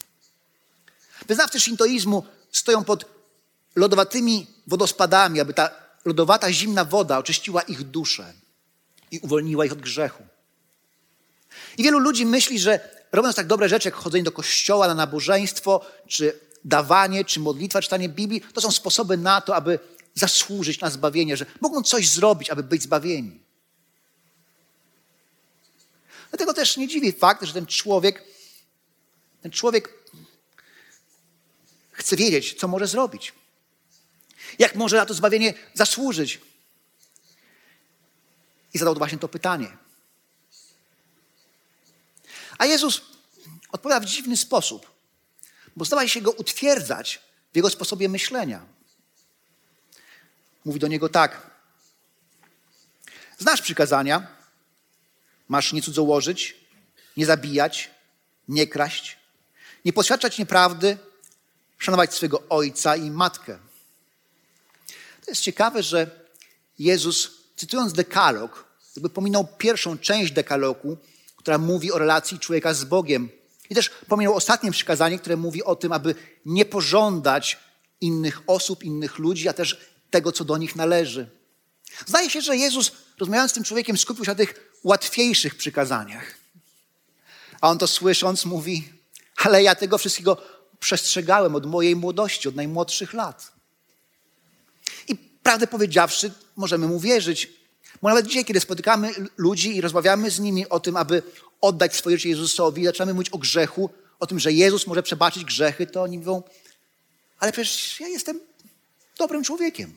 Wyznawcy 1.28 1.60
szintoizmu 1.60 2.26
stoją 2.58 2.84
pod 2.84 3.06
lodowatymi 3.76 4.48
wodospadami, 4.68 5.40
aby 5.40 5.54
ta 5.54 5.70
lodowata, 6.06 6.54
zimna 6.54 6.86
woda 6.86 7.18
oczyściła 7.18 7.62
ich 7.62 7.84
duszę 7.84 8.34
i 9.12 9.20
uwolniła 9.20 9.66
ich 9.66 9.72
od 9.72 9.82
grzechu. 9.82 10.24
I 11.78 11.84
wielu 11.84 12.00
ludzi 12.00 12.26
myśli, 12.26 12.60
że 12.60 12.80
robiąc 13.12 13.36
tak 13.36 13.48
dobre 13.48 13.70
rzeczy, 13.70 13.88
jak 13.88 13.96
chodzenie 13.96 14.24
do 14.24 14.32
kościoła 14.32 14.88
na 14.88 14.94
nabożeństwo, 14.94 15.86
czy 16.08 16.40
dawanie, 16.66 17.26
czy 17.26 17.40
modlitwa, 17.40 17.82
czytanie 17.82 18.10
Biblii, 18.10 18.42
to 18.54 18.62
są 18.62 18.72
sposoby 18.72 19.18
na 19.18 19.42
to, 19.42 19.56
aby 19.56 19.80
zasłużyć 20.14 20.82
na 20.82 20.90
zbawienie, 20.90 21.38
że 21.38 21.46
mogą 21.62 21.84
coś 21.84 22.10
zrobić, 22.10 22.50
aby 22.50 22.64
być 22.64 22.84
zbawieni. 22.84 23.40
Dlatego 26.30 26.54
też 26.54 26.78
nie 26.78 26.88
dziwi 26.88 27.12
fakt, 27.12 27.44
że 27.44 27.54
ten 27.54 27.66
człowiek, 27.66 28.24
ten 29.42 29.52
człowiek 29.52 29.97
chce 31.98 32.16
wiedzieć, 32.16 32.54
co 32.60 32.68
może 32.68 32.88
zrobić. 32.88 33.34
Jak 34.60 34.76
może 34.76 34.98
na 34.98 35.06
to 35.06 35.14
zbawienie 35.14 35.54
zasłużyć? 35.74 36.42
I 38.74 38.78
zadał 38.78 38.96
właśnie 38.96 39.18
to 39.18 39.28
pytanie. 39.28 39.78
A 42.58 42.66
Jezus 42.66 43.02
odpowiada 43.72 44.06
w 44.06 44.10
dziwny 44.10 44.38
sposób, 44.38 44.92
bo 45.76 45.86
zdaje 45.86 46.10
się 46.10 46.22
go 46.22 46.32
utwierdzać 46.32 47.22
w 47.54 47.56
jego 47.56 47.70
sposobie 47.70 48.10
myślenia. 48.10 48.66
Mówi 50.66 50.80
do 50.80 50.88
niego 50.88 51.10
tak. 51.10 51.52
Znasz 53.38 53.62
przykazania, 53.62 54.28
masz 55.48 55.74
nie 55.74 55.82
cudzołożyć, 55.82 56.56
nie 57.18 57.26
zabijać, 57.26 57.90
nie 58.48 58.68
kraść, 58.68 59.18
nie 59.86 59.94
poświadczać 59.94 60.38
nieprawdy, 60.38 60.98
szanować 61.78 62.14
swego 62.14 62.44
ojca 62.50 62.96
i 62.96 63.12
matkę. 63.12 63.60
To 65.26 65.32
jest 65.32 65.42
ciekawe, 65.42 65.84
że 65.84 66.28
Jezus, 66.80 67.32
cytując 67.56 67.94
dekalog, 67.94 68.66
jakby 68.96 69.10
pominął 69.10 69.48
pierwszą 69.58 69.98
część 69.98 70.32
dekalogu, 70.32 70.98
która 71.36 71.58
mówi 71.58 71.92
o 71.92 71.98
relacji 71.98 72.40
człowieka 72.40 72.74
z 72.74 72.84
Bogiem. 72.84 73.30
I 73.70 73.76
też 73.76 73.90
pominął 74.08 74.36
ostatnie 74.36 74.72
przykazanie, 74.72 75.20
które 75.20 75.38
mówi 75.38 75.64
o 75.64 75.76
tym, 75.76 75.92
aby 75.92 76.16
nie 76.46 76.66
pożądać 76.66 77.58
innych 78.02 78.42
osób, 78.48 78.84
innych 78.84 79.18
ludzi, 79.18 79.50
a 79.50 79.54
też 79.54 79.78
tego, 80.10 80.32
co 80.32 80.46
do 80.46 80.58
nich 80.58 80.76
należy. 80.76 81.30
Zdaje 82.06 82.30
się, 82.30 82.42
że 82.42 82.58
Jezus, 82.58 82.92
rozmawiając 83.18 83.52
z 83.52 83.54
tym 83.54 83.64
człowiekiem, 83.64 83.98
skupił 83.98 84.26
się 84.26 84.32
na 84.32 84.36
tych 84.36 84.74
łatwiejszych 84.84 85.56
przykazaniach. 85.56 86.36
A 87.62 87.70
on 87.70 87.78
to 87.78 87.88
słysząc 87.88 88.46
mówi, 88.46 88.90
ale 89.38 89.64
ja 89.64 89.76
tego 89.76 89.98
wszystkiego 89.98 90.38
przestrzegałem 90.80 91.56
od 91.56 91.66
mojej 91.66 91.96
młodości, 91.96 92.48
od 92.48 92.56
najmłodszych 92.56 93.14
lat. 93.14 93.52
I 95.08 95.16
prawdę 95.16 95.68
powiedziawszy, 95.68 96.32
możemy 96.56 96.88
mu 96.88 97.00
wierzyć. 97.00 97.50
Bo 98.02 98.10
nawet 98.10 98.28
dzisiaj, 98.28 98.46
kiedy 98.46 98.60
spotykamy 98.60 99.14
ludzi 99.38 99.76
i 99.76 99.82
rozmawiamy 99.82 100.32
z 100.32 100.40
nimi 100.40 100.70
o 100.70 100.80
tym, 100.80 100.98
aby 100.98 101.24
oddać 101.62 101.96
swoje 101.96 102.18
życie 102.18 102.30
Jezusowi, 102.30 102.86
zaczynamy 102.86 103.14
mówić 103.14 103.30
o 103.30 103.38
grzechu, 103.38 103.90
o 104.20 104.28
tym, 104.28 104.40
że 104.40 104.54
Jezus 104.54 104.88
może 104.88 105.04
przebaczyć 105.04 105.46
grzechy, 105.46 105.88
to 105.88 106.02
oni 106.04 106.18
mówią, 106.18 106.44
ale 107.40 107.52
przecież 107.52 108.00
ja 108.00 108.08
jestem 108.08 108.40
dobrym 109.18 109.44
człowiekiem. 109.44 109.94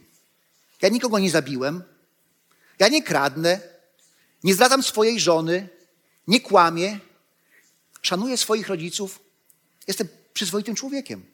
Ja 0.82 0.88
nikogo 0.88 1.18
nie 1.18 1.30
zabiłem, 1.30 1.82
ja 2.78 2.88
nie 2.88 3.02
kradnę, 3.02 3.60
nie 4.44 4.54
zdradzam 4.54 4.82
swojej 4.82 5.20
żony, 5.20 5.68
nie 6.26 6.40
kłamię, 6.40 6.98
szanuję 8.02 8.36
swoich 8.36 8.68
rodziców, 8.68 9.18
jestem 9.86 10.08
przyzwoitym 10.40 10.74
człowiekiem. 10.74 11.26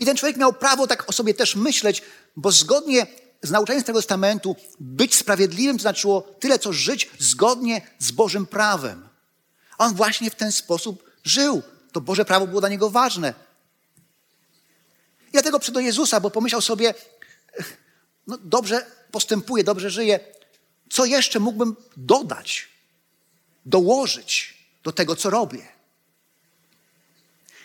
I 0.00 0.06
ten 0.06 0.16
człowiek 0.16 0.36
miał 0.36 0.52
prawo 0.52 0.86
tak 0.86 1.08
o 1.08 1.12
sobie 1.12 1.34
też 1.34 1.56
myśleć, 1.56 2.02
bo 2.36 2.52
zgodnie 2.52 3.06
z 3.42 3.50
nauczeniem 3.50 3.82
tego 3.82 3.98
Testamentu 3.98 4.56
być 4.80 5.14
sprawiedliwym 5.14 5.76
to 5.76 5.82
znaczyło 5.82 6.20
tyle, 6.20 6.58
co 6.58 6.72
żyć 6.72 7.10
zgodnie 7.18 7.82
z 7.98 8.10
Bożym 8.10 8.46
prawem. 8.46 9.08
On 9.78 9.94
właśnie 9.94 10.30
w 10.30 10.34
ten 10.34 10.52
sposób 10.52 11.10
żył. 11.24 11.62
To 11.92 12.00
Boże 12.00 12.24
prawo 12.24 12.46
było 12.46 12.60
dla 12.60 12.68
niego 12.68 12.90
ważne. 12.90 13.34
I 15.28 15.32
dlatego 15.32 15.58
przyszedł 15.58 15.74
do 15.74 15.80
Jezusa, 15.80 16.20
bo 16.20 16.30
pomyślał 16.30 16.60
sobie, 16.60 16.94
no 18.26 18.38
dobrze 18.44 18.86
postępuję, 19.10 19.64
dobrze 19.64 19.90
żyję. 19.90 20.20
Co 20.90 21.04
jeszcze 21.04 21.40
mógłbym 21.40 21.76
dodać, 21.96 22.68
dołożyć 23.66 24.54
do 24.82 24.92
tego, 24.92 25.16
co 25.16 25.30
robię? 25.30 25.81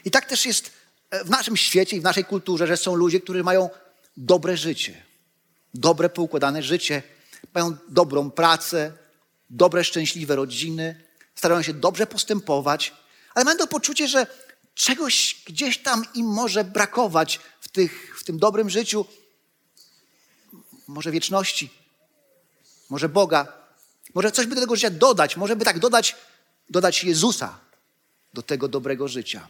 I 0.08 0.12
tak 0.12 0.26
też 0.26 0.46
jest 0.46 0.72
w 1.12 1.30
naszym 1.30 1.58
świecie 1.58 1.98
i 1.98 2.00
w 2.00 2.04
naszej 2.04 2.26
kulturze, 2.26 2.68
że 2.68 2.78
są 2.78 2.96
ludzie, 2.96 3.22
którzy 3.22 3.44
mają 3.44 3.70
dobre 4.18 4.58
życie, 4.58 5.04
dobre, 5.74 6.10
poukładane 6.10 6.64
życie, 6.64 7.04
mają 7.54 7.78
dobrą 7.90 8.32
pracę, 8.32 8.92
dobre, 9.50 9.84
szczęśliwe 9.84 10.36
rodziny, 10.36 11.04
starają 11.36 11.62
się 11.62 11.74
dobrze 11.74 12.08
postępować, 12.08 12.94
ale 13.34 13.46
mają 13.46 13.58
to 13.58 13.68
poczucie, 13.68 14.08
że 14.08 14.28
czegoś 14.76 15.42
gdzieś 15.48 15.78
tam 15.78 16.06
im 16.14 16.26
może 16.26 16.64
brakować 16.64 17.40
w, 17.62 17.68
tych, 17.68 18.20
w 18.20 18.24
tym 18.24 18.40
dobrym 18.40 18.70
życiu. 18.70 19.06
Może 20.88 21.12
wieczności, 21.12 21.70
może 22.90 23.10
Boga, 23.10 23.54
może 24.14 24.32
coś 24.32 24.46
by 24.46 24.56
do 24.56 24.62
tego 24.62 24.76
życia 24.76 24.90
dodać, 24.90 25.38
może 25.38 25.56
by 25.56 25.66
tak 25.66 25.80
dodać, 25.80 26.16
dodać 26.70 27.04
Jezusa 27.04 27.60
do 28.34 28.42
tego 28.42 28.68
dobrego 28.68 29.08
życia. 29.08 29.48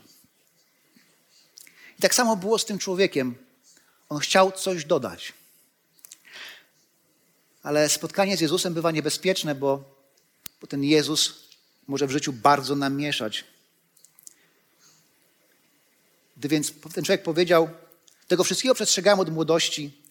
I 1.99 2.01
tak 2.01 2.15
samo 2.15 2.35
było 2.35 2.57
z 2.57 2.65
tym 2.65 2.79
człowiekiem. 2.79 3.35
On 4.09 4.19
chciał 4.19 4.51
coś 4.51 4.85
dodać. 4.85 5.33
Ale 7.63 7.89
spotkanie 7.89 8.37
z 8.37 8.41
Jezusem 8.41 8.73
bywa 8.73 8.91
niebezpieczne, 8.91 9.55
bo, 9.55 9.95
bo 10.61 10.67
ten 10.67 10.83
Jezus 10.83 11.33
może 11.87 12.07
w 12.07 12.11
życiu 12.11 12.33
bardzo 12.33 12.75
namieszać. 12.75 13.43
Gdy 16.37 16.47
więc 16.47 16.73
ten 16.93 17.03
człowiek 17.03 17.23
powiedział, 17.23 17.69
tego 18.27 18.43
wszystkiego 18.43 18.75
przestrzegałem 18.75 19.19
od 19.19 19.29
młodości, 19.29 20.01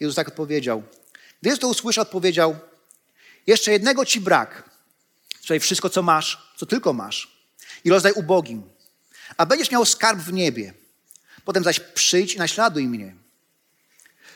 Jezus 0.00 0.16
tak 0.16 0.28
odpowiedział. 0.28 0.82
Gdy 1.40 1.50
Jezus 1.50 1.60
to 1.60 1.68
usłyszał, 1.68 2.02
odpowiedział, 2.02 2.56
jeszcze 3.46 3.72
jednego 3.72 4.04
ci 4.04 4.20
brak. 4.20 4.70
Sprzedaj 5.38 5.60
wszystko, 5.60 5.90
co 5.90 6.02
masz, 6.02 6.52
co 6.56 6.66
tylko 6.66 6.92
masz 6.92 7.40
i 7.84 7.90
rozdaj 7.90 8.12
ubogim, 8.12 8.62
a 9.36 9.46
będziesz 9.46 9.70
miał 9.70 9.86
skarb 9.86 10.20
w 10.20 10.32
niebie. 10.32 10.79
Potem 11.50 11.64
zaś 11.64 11.80
przyjdź 11.80 12.34
i 12.34 12.38
naśladuj 12.38 12.88
mnie. 12.88 13.14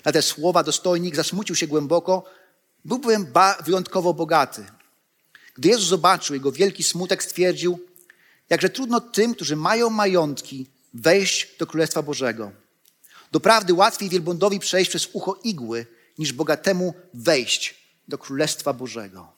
Na 0.04 0.12
te 0.12 0.22
słowa 0.22 0.62
dostojnik 0.62 1.16
zasmucił 1.16 1.56
się 1.56 1.66
głęboko, 1.66 2.24
był 2.84 2.98
byłem 2.98 3.26
wyjątkowo 3.64 4.14
bogaty. 4.14 4.66
Gdy 5.54 5.68
Jezus 5.68 5.88
zobaczył 5.88 6.34
jego 6.34 6.52
wielki 6.52 6.82
smutek, 6.82 7.22
stwierdził, 7.22 7.80
jakże 8.50 8.68
trudno 8.68 9.00
tym, 9.00 9.34
którzy 9.34 9.56
mają 9.56 9.90
majątki, 9.90 10.66
wejść 10.94 11.56
do 11.58 11.66
Królestwa 11.66 12.02
Bożego. 12.02 12.52
Doprawdy 13.32 13.74
łatwiej 13.74 14.08
wielbłądowi 14.08 14.60
przejść 14.60 14.90
przez 14.90 15.08
ucho 15.12 15.38
igły, 15.44 15.86
niż 16.18 16.32
bogatemu 16.32 16.94
wejść 17.14 17.74
do 18.08 18.18
Królestwa 18.18 18.72
Bożego. 18.72 19.32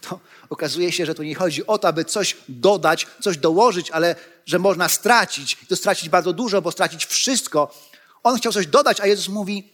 To 0.00 0.20
okazuje 0.48 0.92
się, 0.92 1.06
że 1.06 1.14
tu 1.14 1.22
nie 1.22 1.34
chodzi 1.34 1.66
o 1.66 1.78
to, 1.78 1.88
aby 1.88 2.04
coś 2.04 2.36
dodać, 2.48 3.06
coś 3.20 3.38
dołożyć, 3.38 3.90
ale 3.90 4.16
że 4.46 4.58
można 4.58 4.88
stracić. 4.88 5.58
To 5.68 5.76
stracić 5.76 6.08
bardzo 6.08 6.32
dużo, 6.32 6.62
bo 6.62 6.72
stracić 6.72 7.06
wszystko. 7.06 7.74
On 8.22 8.38
chciał 8.38 8.52
coś 8.52 8.66
dodać, 8.66 9.00
a 9.00 9.06
Jezus 9.06 9.28
mówi: 9.28 9.72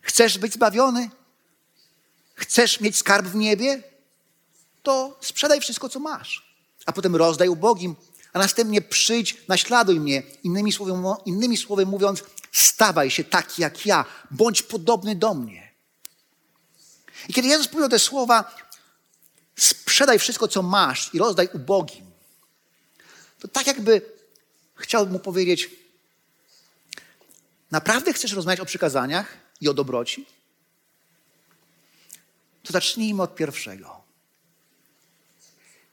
Chcesz 0.00 0.38
być 0.38 0.52
zbawiony? 0.52 1.10
Chcesz 2.34 2.80
mieć 2.80 2.96
skarb 2.96 3.26
w 3.26 3.34
niebie? 3.34 3.82
To 4.82 5.18
sprzedaj 5.20 5.60
wszystko, 5.60 5.88
co 5.88 6.00
masz. 6.00 6.54
a 6.86 6.92
potem 6.92 7.16
rozdaj 7.16 7.48
ubogim, 7.48 7.96
a 8.32 8.38
następnie 8.38 8.82
przyjdź, 8.82 9.36
naśladuj 9.48 10.00
mnie. 10.00 10.22
Innymi 10.42 10.72
słowy, 10.72 10.92
innymi 11.24 11.56
słowy 11.56 11.86
mówiąc, 11.86 12.24
stawaj 12.52 13.10
się 13.10 13.24
taki 13.24 13.62
jak 13.62 13.86
ja, 13.86 14.04
bądź 14.30 14.62
podobny 14.62 15.16
do 15.16 15.34
mnie. 15.34 15.72
I 17.28 17.32
kiedy 17.32 17.48
Jezus 17.48 17.68
powiedział 17.68 17.88
te 17.88 17.98
słowa, 17.98 18.54
sprzedaj 19.56 20.18
wszystko, 20.18 20.48
co 20.48 20.62
masz 20.62 21.14
i 21.14 21.18
rozdaj 21.18 21.48
ubogim, 21.52 22.10
to 23.40 23.48
tak 23.48 23.66
jakby 23.66 24.13
chciał 24.74 25.06
mu 25.06 25.18
powiedzieć, 25.18 25.70
naprawdę 27.70 28.12
chcesz 28.12 28.32
rozmawiać 28.32 28.60
o 28.60 28.64
przykazaniach 28.64 29.36
i 29.60 29.68
o 29.68 29.74
dobroci? 29.74 30.26
To 32.62 32.72
zacznijmy 32.72 33.22
od 33.22 33.34
pierwszego. 33.34 34.04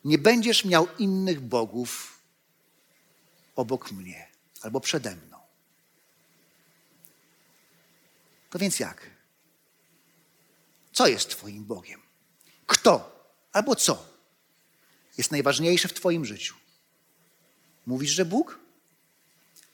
Nie 0.06 0.18
będziesz 0.18 0.66
miał 0.66 0.88
innych 0.98 1.40
bogów 1.40 2.20
obok 3.56 3.92
mnie 3.92 4.28
albo 4.62 4.80
przede 4.80 5.16
mną. 5.16 5.38
To 8.50 8.60
więc 8.60 8.80
jak? 8.80 9.10
Co 10.94 11.08
jest 11.08 11.30
Twoim 11.30 11.66
Bogiem? 11.66 12.02
Kto 12.66 13.22
albo 13.52 13.76
co 13.76 14.06
jest 15.18 15.32
najważniejsze 15.32 15.88
w 15.88 15.94
Twoim 15.94 16.26
życiu? 16.26 16.56
Mówisz, 17.86 18.12
że 18.12 18.26
Bóg? 18.26 18.61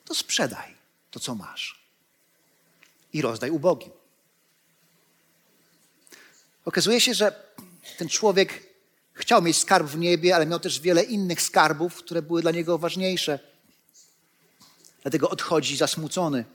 To 0.08 0.16
sprzedaj 0.16 0.76
to, 1.12 1.20
co 1.20 1.36
masz 1.36 1.88
i 3.14 3.22
rozdaj 3.22 3.52
ubogim. 3.52 3.92
Okazuje 6.66 7.02
się, 7.02 7.14
że 7.14 7.54
ten 7.98 8.10
człowiek 8.10 8.64
chciał 9.14 9.42
mieć 9.42 9.58
skarb 9.58 9.88
w 9.88 9.98
niebie, 9.98 10.36
ale 10.36 10.46
miał 10.46 10.60
też 10.60 10.80
wiele 10.80 11.04
innych 11.04 11.42
skarbów, 11.42 11.96
które 11.96 12.22
były 12.22 12.42
dla 12.42 12.52
niego 12.52 12.78
ważniejsze. 12.78 13.40
Dlatego 15.02 15.30
odchodzi 15.30 15.78
zasmucony. 15.78 16.46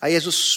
A 0.00 0.08
Jezus, 0.08 0.56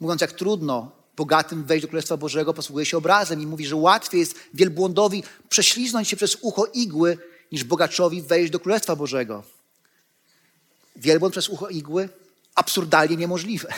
mówiąc 0.00 0.20
jak 0.20 0.32
trudno 0.32 0.92
bogatym 1.16 1.64
wejść 1.64 1.82
do 1.82 1.88
Królestwa 1.88 2.16
Bożego, 2.16 2.54
posługuje 2.54 2.86
się 2.86 2.96
obrazem 2.96 3.40
i 3.40 3.46
mówi, 3.46 3.66
że 3.66 3.76
łatwiej 3.76 4.20
jest 4.20 4.36
wielbłądowi 4.54 5.22
prześliznąć 5.48 6.08
się 6.08 6.16
przez 6.16 6.36
ucho 6.40 6.66
igły, 6.66 7.18
niż 7.52 7.64
bogaczowi 7.64 8.22
wejść 8.22 8.52
do 8.52 8.60
Królestwa 8.60 8.96
Bożego. 8.96 9.53
Wielbłąd 10.96 11.34
przez 11.34 11.48
ucho 11.48 11.68
igły? 11.68 12.08
Absurdalnie 12.54 13.16
niemożliwe. 13.16 13.74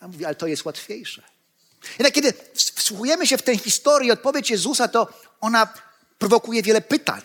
A 0.00 0.08
mówi, 0.08 0.24
ale 0.24 0.34
to 0.34 0.46
jest 0.46 0.64
łatwiejsze. 0.64 1.22
Jednak 1.98 2.12
kiedy 2.12 2.32
wsłuchujemy 2.54 3.26
się 3.26 3.38
w 3.38 3.42
tę 3.42 3.58
historię, 3.58 4.12
odpowiedź 4.12 4.50
Jezusa, 4.50 4.88
to 4.88 5.08
ona 5.40 5.68
prowokuje 6.18 6.62
wiele 6.62 6.80
pytań. 6.80 7.22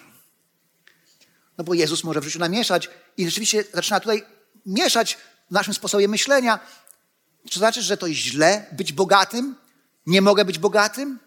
No 1.57 1.63
bo 1.63 1.73
Jezus 1.73 2.03
może 2.03 2.21
w 2.21 2.23
życiu 2.23 2.39
namieszać 2.39 2.89
i 3.17 3.25
rzeczywiście 3.25 3.63
zaczyna 3.73 3.99
tutaj 3.99 4.23
mieszać 4.65 5.17
w 5.49 5.53
naszym 5.53 5.73
sposobie 5.73 6.07
myślenia. 6.07 6.59
Czy 7.45 7.53
to 7.53 7.59
znaczy, 7.59 7.81
że 7.81 7.97
to 7.97 8.09
źle 8.09 8.65
być 8.71 8.93
bogatym? 8.93 9.55
Nie 10.05 10.21
mogę 10.21 10.45
być 10.45 10.59
bogatym? 10.59 11.19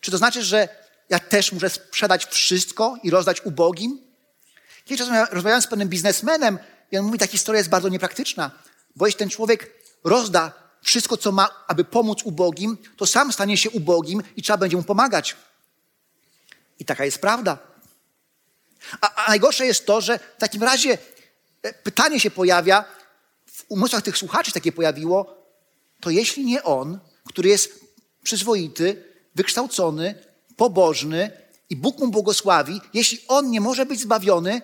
Czy 0.00 0.10
to 0.10 0.18
znaczy, 0.18 0.42
że 0.42 0.68
ja 1.08 1.18
też 1.18 1.52
muszę 1.52 1.70
sprzedać 1.70 2.26
wszystko 2.26 2.96
i 3.02 3.10
rozdać 3.10 3.40
ubogim? 3.44 4.09
Kiedyś 4.90 5.08
rozmawiałem 5.30 5.62
z 5.62 5.66
pewnym 5.66 5.88
biznesmenem 5.88 6.58
i 6.92 6.98
on 6.98 7.04
mówi, 7.04 7.18
ta 7.18 7.26
historia 7.26 7.58
jest 7.58 7.70
bardzo 7.70 7.88
niepraktyczna, 7.88 8.50
bo 8.96 9.06
jeśli 9.06 9.18
ten 9.18 9.30
człowiek 9.30 9.70
rozda 10.04 10.52
wszystko, 10.82 11.16
co 11.16 11.32
ma, 11.32 11.64
aby 11.66 11.84
pomóc 11.84 12.22
ubogim, 12.24 12.78
to 12.96 13.06
sam 13.06 13.32
stanie 13.32 13.56
się 13.56 13.70
ubogim 13.70 14.22
i 14.36 14.42
trzeba 14.42 14.56
będzie 14.56 14.76
mu 14.76 14.82
pomagać. 14.82 15.36
I 16.78 16.84
taka 16.84 17.04
jest 17.04 17.18
prawda. 17.18 17.58
A, 19.00 19.14
a 19.14 19.28
najgorsze 19.28 19.66
jest 19.66 19.86
to, 19.86 20.00
że 20.00 20.18
w 20.18 20.40
takim 20.40 20.62
razie 20.62 20.98
e, 21.62 21.72
pytanie 21.72 22.20
się 22.20 22.30
pojawia, 22.30 22.84
w 23.46 23.64
umysłach 23.68 24.02
tych 24.02 24.18
słuchaczy 24.18 24.52
takie 24.52 24.72
pojawiło, 24.72 25.46
to 26.00 26.10
jeśli 26.10 26.44
nie 26.44 26.62
on, 26.62 26.98
który 27.26 27.48
jest 27.48 27.84
przyzwoity, 28.22 29.04
wykształcony, 29.34 30.14
pobożny 30.56 31.30
i 31.70 31.76
Bóg 31.76 31.98
mu 31.98 32.08
błogosławi, 32.08 32.80
jeśli 32.94 33.18
on 33.28 33.50
nie 33.50 33.60
może 33.60 33.86
być 33.86 34.00
zbawiony, 34.00 34.62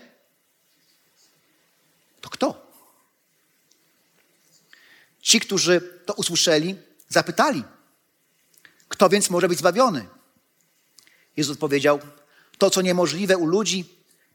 to 2.26 2.30
kto? 2.30 2.66
Ci, 5.20 5.40
którzy 5.40 6.00
to 6.06 6.14
usłyszeli, 6.14 6.76
zapytali, 7.08 7.64
kto 8.88 9.08
więc 9.08 9.30
może 9.30 9.48
być 9.48 9.58
zbawiony? 9.58 10.08
Jezus 11.36 11.52
odpowiedział, 11.52 12.00
to 12.58 12.70
co 12.70 12.82
niemożliwe 12.82 13.36
u 13.36 13.46
ludzi, 13.46 13.84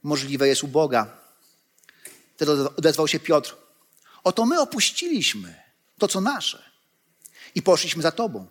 możliwe 0.03 0.47
jest 0.47 0.63
u 0.63 0.67
Boga. 0.67 1.17
Wtedy 2.35 2.51
odezwał 2.51 3.07
się 3.07 3.19
Piotr, 3.19 3.55
oto 4.23 4.45
my 4.45 4.61
opuściliśmy 4.61 5.61
to, 5.97 6.07
co 6.07 6.21
nasze 6.21 6.63
i 7.55 7.61
poszliśmy 7.61 8.03
za 8.03 8.11
Tobą. 8.11 8.47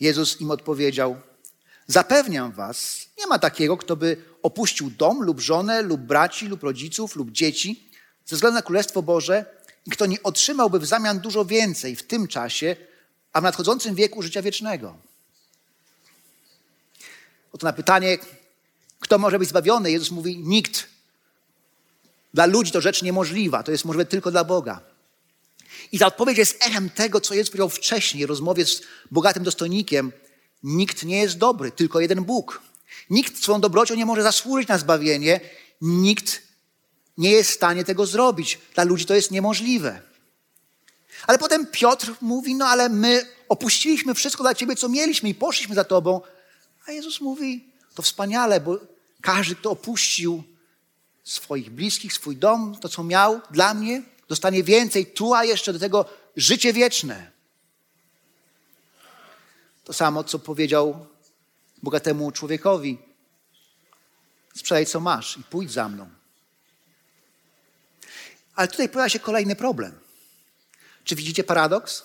Jezus 0.00 0.40
im 0.40 0.50
odpowiedział, 0.50 1.20
zapewniam 1.86 2.52
Was, 2.52 3.06
nie 3.18 3.26
ma 3.26 3.38
takiego, 3.38 3.76
kto 3.76 3.96
by 3.96 4.24
opuścił 4.42 4.90
dom 4.90 5.22
lub 5.22 5.40
żonę, 5.40 5.82
lub 5.82 6.00
braci, 6.00 6.46
lub 6.46 6.62
rodziców, 6.62 7.16
lub 7.16 7.30
dzieci 7.30 7.87
ze 8.28 8.36
względu 8.36 8.54
na 8.54 8.62
Królestwo 8.62 9.02
Boże 9.02 9.44
i 9.86 9.90
kto 9.90 10.06
nie 10.06 10.22
otrzymałby 10.22 10.78
w 10.78 10.86
zamian 10.86 11.20
dużo 11.20 11.44
więcej 11.44 11.96
w 11.96 12.02
tym 12.02 12.28
czasie, 12.28 12.76
a 13.32 13.40
w 13.40 13.44
nadchodzącym 13.44 13.94
wieku 13.94 14.22
życia 14.22 14.42
wiecznego. 14.42 14.96
Oto 17.52 17.66
na 17.66 17.72
pytanie, 17.72 18.18
kto 19.00 19.18
może 19.18 19.38
być 19.38 19.48
zbawiony, 19.48 19.90
Jezus 19.90 20.10
mówi: 20.10 20.38
nikt. 20.38 20.86
Dla 22.34 22.46
ludzi 22.46 22.72
to 22.72 22.80
rzecz 22.80 23.02
niemożliwa, 23.02 23.62
to 23.62 23.72
jest 23.72 23.84
możliwe 23.84 24.04
tylko 24.04 24.30
dla 24.30 24.44
Boga. 24.44 24.80
I 25.92 25.98
ta 25.98 26.06
odpowiedź 26.06 26.38
jest 26.38 26.64
echem 26.64 26.90
tego, 26.90 27.20
co 27.20 27.34
Jezus 27.34 27.50
powiedział 27.50 27.68
wcześniej 27.68 28.26
w 28.26 28.28
rozmowie 28.28 28.66
z 28.66 28.82
bogatym 29.10 29.42
dostojnikiem. 29.42 30.12
Nikt 30.62 31.04
nie 31.04 31.18
jest 31.20 31.38
dobry, 31.38 31.72
tylko 31.72 32.00
jeden 32.00 32.24
Bóg. 32.24 32.62
Nikt 33.10 33.42
swoją 33.42 33.60
dobrocią 33.60 33.94
nie 33.94 34.06
może 34.06 34.22
zasłużyć 34.22 34.68
na 34.68 34.78
zbawienie, 34.78 35.40
nikt 35.80 36.47
nie 37.18 37.30
jest 37.30 37.50
w 37.50 37.54
stanie 37.54 37.84
tego 37.84 38.06
zrobić. 38.06 38.58
Dla 38.74 38.84
ludzi 38.84 39.06
to 39.06 39.14
jest 39.14 39.30
niemożliwe. 39.30 40.00
Ale 41.26 41.38
potem 41.38 41.66
Piotr 41.66 42.14
mówi: 42.20 42.54
No, 42.54 42.66
ale 42.66 42.88
my 42.88 43.26
opuściliśmy 43.48 44.14
wszystko 44.14 44.42
dla 44.42 44.54
ciebie, 44.54 44.76
co 44.76 44.88
mieliśmy, 44.88 45.28
i 45.28 45.34
poszliśmy 45.34 45.74
za 45.74 45.84
tobą. 45.84 46.20
A 46.86 46.92
Jezus 46.92 47.20
mówi: 47.20 47.68
To 47.94 48.02
wspaniale, 48.02 48.60
bo 48.60 48.78
każdy, 49.20 49.54
kto 49.54 49.70
opuścił 49.70 50.42
swoich 51.24 51.70
bliskich, 51.70 52.12
swój 52.12 52.36
dom, 52.36 52.76
to 52.80 52.88
co 52.88 53.04
miał 53.04 53.40
dla 53.50 53.74
mnie, 53.74 54.02
dostanie 54.28 54.62
więcej 54.62 55.06
tu, 55.06 55.34
a 55.34 55.44
jeszcze 55.44 55.72
do 55.72 55.78
tego 55.78 56.04
życie 56.36 56.72
wieczne. 56.72 57.30
To 59.84 59.92
samo, 59.92 60.24
co 60.24 60.38
powiedział 60.38 61.06
bogatemu 61.82 62.32
człowiekowi: 62.32 62.98
Sprzedaj, 64.54 64.86
co 64.86 65.00
masz 65.00 65.36
i 65.36 65.42
pójdź 65.42 65.72
za 65.72 65.88
mną. 65.88 66.17
Ale 68.58 68.68
tutaj 68.68 68.88
pojawia 68.88 69.08
się 69.08 69.18
kolejny 69.18 69.56
problem. 69.56 69.98
Czy 71.04 71.16
widzicie 71.16 71.44
paradoks? 71.44 72.02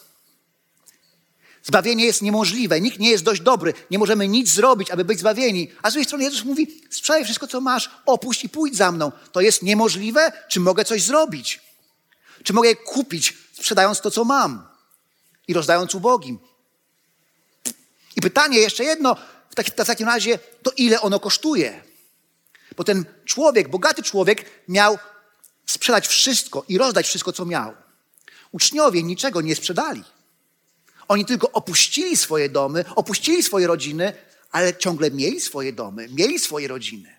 Zbawienie 1.63 2.05
jest 2.05 2.21
niemożliwe, 2.21 2.81
nikt 2.81 2.99
nie 2.99 3.09
jest 3.09 3.23
dość 3.23 3.41
dobry, 3.41 3.73
nie 3.91 3.99
możemy 3.99 4.27
nic 4.27 4.49
zrobić, 4.49 4.91
aby 4.91 5.05
być 5.05 5.19
zbawieni. 5.19 5.71
A 5.81 5.89
z 5.89 5.93
drugiej 5.93 6.05
strony 6.05 6.23
Jezus 6.23 6.43
mówi: 6.43 6.81
sprzedaj 6.89 7.23
wszystko, 7.23 7.47
co 7.47 7.61
masz, 7.61 7.91
opuść 8.05 8.43
i 8.43 8.49
pójdź 8.49 8.75
za 8.75 8.91
mną. 8.91 9.11
To 9.31 9.41
jest 9.41 9.61
niemożliwe? 9.61 10.31
Czy 10.47 10.59
mogę 10.59 10.85
coś 10.85 11.03
zrobić? 11.03 11.61
Czy 12.43 12.53
mogę 12.53 12.75
kupić, 12.75 13.37
sprzedając 13.53 14.01
to, 14.01 14.11
co 14.11 14.25
mam 14.25 14.67
i 15.47 15.53
rozdając 15.53 15.95
ubogim? 15.95 16.39
I 18.15 18.21
pytanie 18.21 18.59
jeszcze 18.59 18.83
jedno, 18.83 19.15
w 19.49 19.81
w 19.83 19.85
takim 19.85 20.07
razie, 20.07 20.39
to 20.63 20.71
ile 20.77 21.01
ono 21.01 21.19
kosztuje? 21.19 21.83
Bo 22.77 22.83
ten 22.83 23.05
człowiek, 23.25 23.69
bogaty 23.69 24.03
człowiek, 24.03 24.45
miał 24.67 24.97
sprzedać 25.65 26.07
wszystko 26.07 26.65
i 26.67 26.77
rozdać 26.77 27.07
wszystko, 27.07 27.33
co 27.33 27.45
miał. 27.45 27.73
Uczniowie 28.51 29.03
niczego 29.03 29.41
nie 29.41 29.55
sprzedali. 29.55 30.03
Oni 31.07 31.25
tylko 31.25 31.51
opuścili 31.51 32.17
swoje 32.17 32.49
domy, 32.49 32.85
opuścili 32.95 33.43
swoje 33.43 33.67
rodziny, 33.67 34.13
ale 34.51 34.77
ciągle 34.77 35.11
mieli 35.11 35.41
swoje 35.41 35.73
domy, 35.73 36.09
mieli 36.09 36.39
swoje 36.39 36.67
rodziny. 36.67 37.15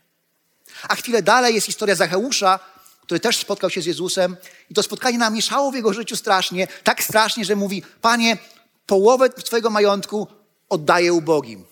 A 0.89 0.95
chwilę 0.95 1.23
dalej 1.23 1.55
jest 1.55 1.67
historia 1.67 1.95
Zacheusza, 1.95 2.61
który 3.03 3.21
też 3.21 3.37
spotkał 3.37 3.71
się 3.71 3.83
z 3.83 3.87
Jezusem 3.87 4.37
i 4.71 4.75
to 4.75 4.83
spotkanie 4.83 5.19
namieszało 5.19 5.71
w 5.71 5.75
jego 5.75 5.93
życiu 5.93 6.17
strasznie, 6.17 6.69
tak 6.85 7.03
strasznie, 7.03 7.45
że 7.45 7.57
mówi, 7.57 7.83
panie, 8.01 8.39
połowę 8.87 9.29
swojego 9.45 9.71
majątku 9.71 10.27
oddaję 10.69 11.13
ubogim. 11.13 11.65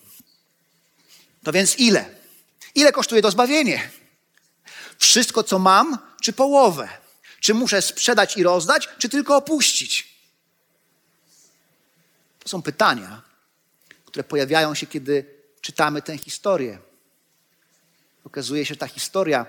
To 1.43 1.51
więc 1.51 1.79
ile? 1.79 2.05
Ile 2.75 2.91
kosztuje 2.91 3.21
to 3.21 3.31
zbawienie? 3.31 3.89
Wszystko, 4.97 5.43
co 5.43 5.59
mam, 5.59 5.97
czy 6.21 6.33
połowę? 6.33 6.89
Czy 7.39 7.53
muszę 7.53 7.81
sprzedać 7.81 8.37
i 8.37 8.43
rozdać, 8.43 8.89
czy 8.97 9.09
tylko 9.09 9.35
opuścić? 9.35 10.13
To 12.39 12.49
są 12.49 12.61
pytania, 12.61 13.21
które 14.05 14.23
pojawiają 14.23 14.75
się, 14.75 14.87
kiedy 14.87 15.25
czytamy 15.61 16.01
tę 16.01 16.17
historię. 16.17 16.79
Okazuje 18.23 18.65
się, 18.65 18.73
że 18.73 18.79
ta 18.79 18.87
historia 18.87 19.45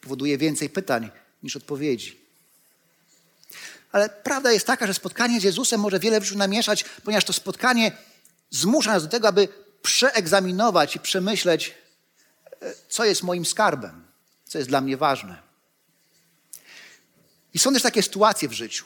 powoduje 0.00 0.38
więcej 0.38 0.70
pytań 0.70 1.10
niż 1.42 1.56
odpowiedzi. 1.56 2.20
Ale 3.92 4.08
prawda 4.08 4.52
jest 4.52 4.66
taka, 4.66 4.86
że 4.86 4.94
spotkanie 4.94 5.40
z 5.40 5.44
Jezusem 5.44 5.80
może 5.80 5.98
wiele 5.98 6.20
w 6.20 6.24
życiu 6.24 6.38
namieszać, 6.38 6.84
ponieważ 7.04 7.24
to 7.24 7.32
spotkanie 7.32 7.92
zmusza 8.50 8.92
nas 8.92 9.02
do 9.02 9.08
tego, 9.08 9.28
aby 9.28 9.48
przeegzaminować 9.82 10.96
i 10.96 11.00
przemyśleć, 11.00 11.74
co 12.88 13.04
jest 13.04 13.22
moim 13.22 13.44
skarbem, 13.44 14.06
co 14.44 14.58
jest 14.58 14.70
dla 14.70 14.80
mnie 14.80 14.96
ważne. 14.96 15.42
I 17.54 17.58
są 17.58 17.72
też 17.72 17.82
takie 17.82 18.02
sytuacje 18.02 18.48
w 18.48 18.52
życiu, 18.52 18.84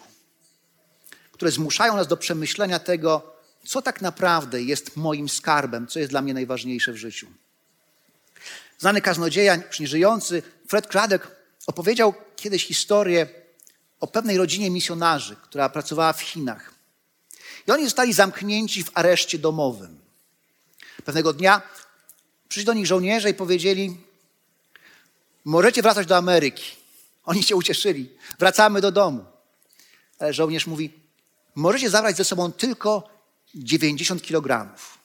które 1.32 1.50
zmuszają 1.50 1.96
nas 1.96 2.08
do 2.08 2.16
przemyślenia 2.16 2.78
tego, 2.78 3.34
co 3.66 3.82
tak 3.82 4.00
naprawdę 4.00 4.62
jest 4.62 4.96
moim 4.96 5.28
skarbem, 5.28 5.86
co 5.86 5.98
jest 5.98 6.10
dla 6.10 6.22
mnie 6.22 6.34
najważniejsze 6.34 6.92
w 6.92 6.96
życiu. 6.96 7.26
Znany 8.78 9.00
kaznodzieja, 9.00 9.54
już 9.54 9.80
nieżyjący, 9.80 10.42
Fred 10.68 10.86
Craddock, 10.86 11.30
opowiedział 11.66 12.14
kiedyś 12.36 12.66
historię 12.66 13.28
o 14.00 14.06
pewnej 14.06 14.38
rodzinie 14.38 14.70
misjonarzy, 14.70 15.36
która 15.42 15.68
pracowała 15.68 16.12
w 16.12 16.20
Chinach. 16.20 16.74
I 17.68 17.72
oni 17.72 17.84
zostali 17.84 18.12
zamknięci 18.12 18.84
w 18.84 18.90
areszcie 18.94 19.38
domowym. 19.38 20.00
Pewnego 21.04 21.32
dnia 21.32 21.62
przyszli 22.54 22.66
do 22.66 22.72
nich 22.72 22.86
żołnierze 22.86 23.30
i 23.30 23.34
powiedzieli: 23.34 23.96
Możecie 25.44 25.82
wracać 25.82 26.06
do 26.06 26.16
Ameryki. 26.16 26.64
Oni 27.24 27.42
się 27.42 27.56
ucieszyli. 27.56 28.10
Wracamy 28.38 28.80
do 28.80 28.92
domu. 28.92 29.24
Ale 30.18 30.32
żołnierz 30.32 30.66
mówi: 30.66 30.92
Możecie 31.54 31.90
zabrać 31.90 32.16
ze 32.16 32.24
sobą 32.24 32.52
tylko 32.52 33.08
90 33.54 34.22
kilogramów. 34.22 34.98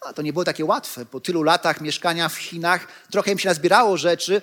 A 0.00 0.12
to 0.12 0.22
nie 0.22 0.32
było 0.32 0.44
takie 0.44 0.64
łatwe. 0.64 1.06
Po 1.06 1.20
tylu 1.20 1.42
latach 1.42 1.80
mieszkania 1.80 2.28
w 2.28 2.36
Chinach 2.36 2.88
trochę 3.10 3.32
im 3.32 3.38
się 3.38 3.48
nazbierało 3.48 3.96
rzeczy, 3.96 4.42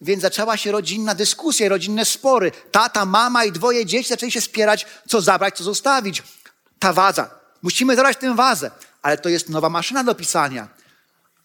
więc 0.00 0.22
zaczęła 0.22 0.56
się 0.56 0.72
rodzinna 0.72 1.14
dyskusja, 1.14 1.68
rodzinne 1.68 2.04
spory. 2.04 2.52
Tata, 2.70 3.04
mama 3.06 3.44
i 3.44 3.52
dwoje 3.52 3.86
dzieci 3.86 4.08
zaczęli 4.08 4.32
się 4.32 4.40
spierać, 4.40 4.86
co 5.08 5.20
zabrać, 5.20 5.56
co 5.56 5.64
zostawić. 5.64 6.22
Ta 6.78 6.92
waza. 6.92 7.30
Musimy 7.62 7.96
zabrać 7.96 8.16
tę 8.16 8.34
wazę, 8.34 8.70
ale 9.02 9.18
to 9.18 9.28
jest 9.28 9.48
nowa 9.48 9.68
maszyna 9.68 10.04
do 10.04 10.14
pisania. 10.14 10.79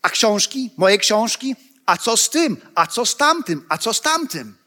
A 0.05 0.09
książki, 0.09 0.71
moje 0.77 0.97
książki, 0.97 1.55
a 1.85 1.97
co 1.97 2.17
z 2.17 2.29
tym, 2.29 2.57
a 2.75 2.87
co 2.87 3.05
z 3.05 3.17
tamtym, 3.17 3.65
a 3.69 3.77
co 3.77 3.93
z 3.93 4.01
tamtym. 4.01 4.57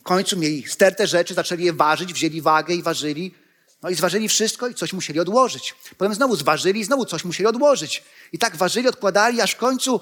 W 0.00 0.02
końcu 0.02 0.38
mieli 0.38 0.68
sterte 0.68 1.06
rzeczy, 1.06 1.34
zaczęli 1.34 1.64
je 1.64 1.72
ważyć, 1.72 2.12
wzięli 2.12 2.42
wagę 2.42 2.74
i 2.74 2.82
ważyli. 2.82 3.34
No 3.82 3.90
i 3.90 3.94
zważyli 3.94 4.28
wszystko 4.28 4.68
i 4.68 4.74
coś 4.74 4.92
musieli 4.92 5.20
odłożyć. 5.20 5.74
Potem 5.98 6.14
znowu 6.14 6.36
zważyli 6.36 6.80
i 6.80 6.84
znowu 6.84 7.04
coś 7.04 7.24
musieli 7.24 7.46
odłożyć. 7.46 8.02
I 8.32 8.38
tak 8.38 8.56
ważyli, 8.56 8.88
odkładali, 8.88 9.40
aż 9.40 9.50
w 9.50 9.56
końcu, 9.56 10.00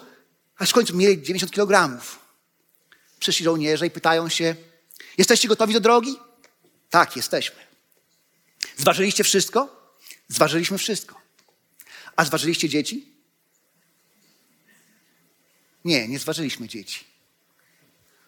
aż 0.59 0.71
w 0.71 0.73
końcu 0.73 0.97
mieli 0.97 1.23
90 1.23 1.53
kilogramów. 1.53 2.19
Przyszli 3.21 3.45
żołnierze 3.45 3.87
i 3.87 3.91
pytają 3.91 4.29
się, 4.29 4.57
jesteście 5.19 5.49
gotowi 5.49 5.75
do 5.75 5.81
drogi? 5.81 6.17
Tak, 6.91 7.17
jesteśmy. 7.17 7.57
Zważyliście 8.77 9.25
wszystko? 9.25 9.93
Zważyliśmy 10.29 10.79
wszystko. 10.79 11.21
A 12.17 12.25
zważyliście 12.25 12.69
dzieci? 12.69 13.14
Nie, 15.85 16.09
nie 16.09 16.19
zważyliśmy 16.19 16.69
dzieci. 16.69 17.05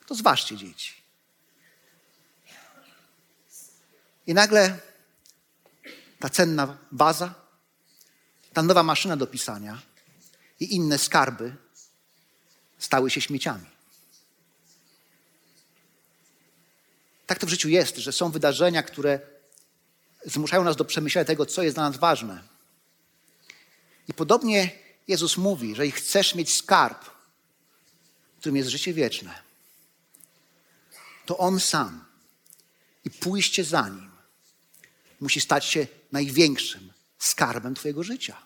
To 0.07 0.15
zważcie 0.15 0.57
dzieci. 0.57 0.95
I 4.27 4.35
nagle 4.35 4.79
ta 6.19 6.29
cenna 6.31 6.79
baza, 6.93 7.35
ta 8.53 8.63
nowa 8.63 8.83
maszyna 8.83 9.17
do 9.17 9.27
pisania 9.27 9.83
i 10.61 10.75
inne 10.75 10.99
skarby 10.99 11.57
stały 12.79 13.11
się 13.11 13.21
śmieciami. 13.21 13.67
Tak 17.27 17.39
to 17.39 17.47
w 17.47 17.51
życiu 17.51 17.69
jest, 17.69 17.97
że 17.97 18.13
są 18.13 18.31
wydarzenia, 18.31 18.83
które 18.83 19.21
zmuszają 20.25 20.65
nas 20.65 20.77
do 20.77 20.85
przemyślenia 20.85 21.25
tego, 21.25 21.47
co 21.47 21.63
jest 21.63 21.77
dla 21.77 21.89
nas 21.89 21.99
ważne. 21.99 22.43
I 24.09 24.15
podobnie 24.15 24.71
Jezus 25.09 25.37
mówi, 25.37 25.75
że 25.75 25.91
chcesz 25.91 26.35
mieć 26.35 26.55
skarb, 26.55 27.16
którym 28.47 28.57
jest 28.57 28.71
życie 28.71 28.95
wieczne, 28.95 29.43
to 31.27 31.39
On 31.39 31.61
sam 31.61 32.05
i 33.05 33.11
pójście 33.11 33.65
za 33.65 33.89
Nim 33.89 34.11
musi 35.21 35.41
stać 35.41 35.65
się 35.65 35.87
największym 36.13 36.93
skarbem 37.19 37.75
Twojego 37.75 38.03
życia. 38.03 38.43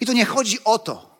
I 0.00 0.06
tu 0.06 0.12
nie 0.12 0.24
chodzi 0.24 0.64
o 0.64 0.78
to, 0.78 1.18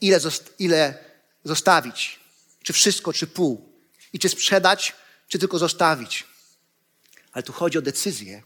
ile, 0.00 0.20
zost 0.20 0.54
ile 0.58 1.04
zostawić, 1.44 2.20
czy 2.62 2.72
wszystko, 2.72 3.12
czy 3.12 3.26
pół, 3.26 3.72
i 4.12 4.18
czy 4.18 4.28
sprzedać, 4.28 4.96
czy 5.28 5.38
tylko 5.38 5.58
zostawić. 5.58 6.26
Ale 7.32 7.42
tu 7.42 7.52
chodzi 7.52 7.78
o 7.78 7.82
decyzję, 7.82 8.42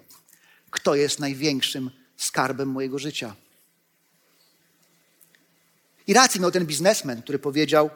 kto 0.70 0.94
jest 0.94 1.18
największym 1.18 1.90
skarbem 2.16 2.68
mojego 2.68 2.98
życia. 2.98 3.36
I 6.06 6.14
rację 6.14 6.40
miał 6.40 6.50
ten 6.50 6.66
biznesmen, 6.66 7.22
który 7.22 7.38
powiedział, 7.38 7.90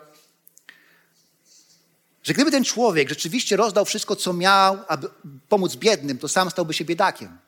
że 2.22 2.34
gdyby 2.34 2.50
ten 2.50 2.64
człowiek 2.64 3.08
rzeczywiście 3.08 3.56
rozdał 3.56 3.84
wszystko, 3.84 4.16
co 4.16 4.32
miał, 4.32 4.78
aby 4.88 5.08
pomóc 5.48 5.76
biednym, 5.76 6.18
to 6.18 6.28
sam 6.28 6.50
stałby 6.50 6.74
się 6.74 6.84
biedakiem. 6.84 7.38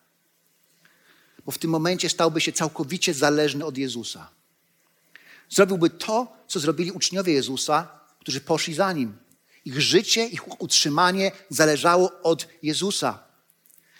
Bo 1.47 1.53
w 1.53 1.59
tym 1.59 1.71
momencie 1.71 2.09
stałby 2.09 2.41
się 2.41 2.53
całkowicie 2.53 3.15
zależny 3.15 3.65
od 3.65 3.79
Jezusa. 3.79 4.31
Zrobiłby 5.51 5.91
to, 5.91 6.37
co 6.49 6.61
zrobili 6.61 6.93
uczniowie 6.93 7.33
Jezusa, 7.33 7.89
którzy 8.21 8.41
poszli 8.41 8.75
za 8.75 8.93
nim. 8.93 9.19
Ich 9.65 9.81
życie, 9.81 10.27
ich 10.27 10.61
utrzymanie 10.63 11.33
zależało 11.49 12.13
od 12.23 12.49
Jezusa. 12.63 13.19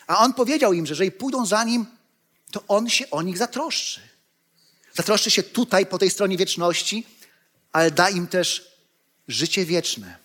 A 0.07 0.19
on 0.19 0.35
powiedział 0.35 0.73
im, 0.73 0.87
że 0.87 0.93
jeżeli 0.93 1.13
pójdą 1.13 1.47
za 1.47 1.65
nim, 1.65 1.87
to 2.53 2.63
on 2.69 2.89
się 2.89 3.11
o 3.11 3.23
nich 3.23 3.39
zatroszczy. 3.39 4.08
Zatroszczy 4.99 5.31
się 5.31 5.43
tutaj, 5.43 5.87
po 5.87 5.99
tej 5.99 6.11
stronie 6.11 6.37
wieczności, 6.37 7.07
ale 7.73 7.91
da 7.91 8.11
im 8.11 8.27
też 8.27 8.73
życie 9.29 9.65
wieczne. 9.65 10.17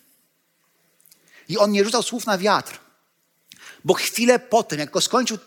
I 1.49 1.57
on 1.57 1.71
nie 1.71 1.83
rzucał 1.83 2.03
słów 2.03 2.25
na 2.25 2.37
wiatr, 2.37 2.79
bo 3.83 3.93
chwilę 3.93 4.39
potem, 4.39 4.79
jak 4.79 4.91
go 4.91 5.01
skończył 5.01 5.37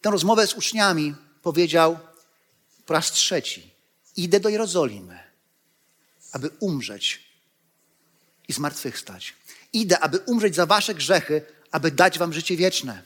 tę 0.00 0.10
rozmowę 0.10 0.46
z 0.46 0.54
uczniami, 0.54 1.14
powiedział 1.42 1.98
po 2.86 2.94
raz 2.94 3.12
trzeci: 3.12 3.70
Idę 4.16 4.40
do 4.40 4.48
Jerozolimy, 4.48 5.18
aby 6.32 6.50
umrzeć 6.60 7.20
i 8.48 8.52
zmartwychwstać. 8.52 9.34
Idę, 9.72 10.00
aby 10.00 10.18
umrzeć 10.18 10.54
za 10.54 10.66
wasze 10.66 10.94
grzechy, 10.94 11.42
aby 11.70 11.90
dać 11.90 12.18
wam 12.18 12.32
życie 12.32 12.56
wieczne. 12.56 13.02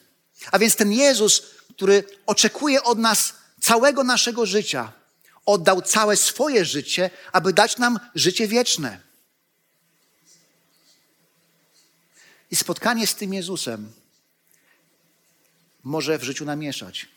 A 0.52 0.58
więc 0.58 0.76
ten 0.76 0.92
Jezus, 0.92 1.42
który 1.76 2.04
oczekuje 2.26 2.82
od 2.82 2.98
nas 2.98 3.34
całego 3.60 4.04
naszego 4.04 4.46
życia, 4.46 4.92
oddał 5.46 5.82
całe 5.82 6.16
swoje 6.16 6.64
życie, 6.64 7.10
aby 7.32 7.52
dać 7.52 7.78
nam 7.78 7.98
życie 8.14 8.48
wieczne. 8.48 9.00
I 12.50 12.56
spotkanie 12.56 13.06
z 13.06 13.14
tym 13.14 13.34
Jezusem 13.34 13.92
może 15.84 16.18
w 16.18 16.22
życiu 16.22 16.44
namieszać. 16.44 17.08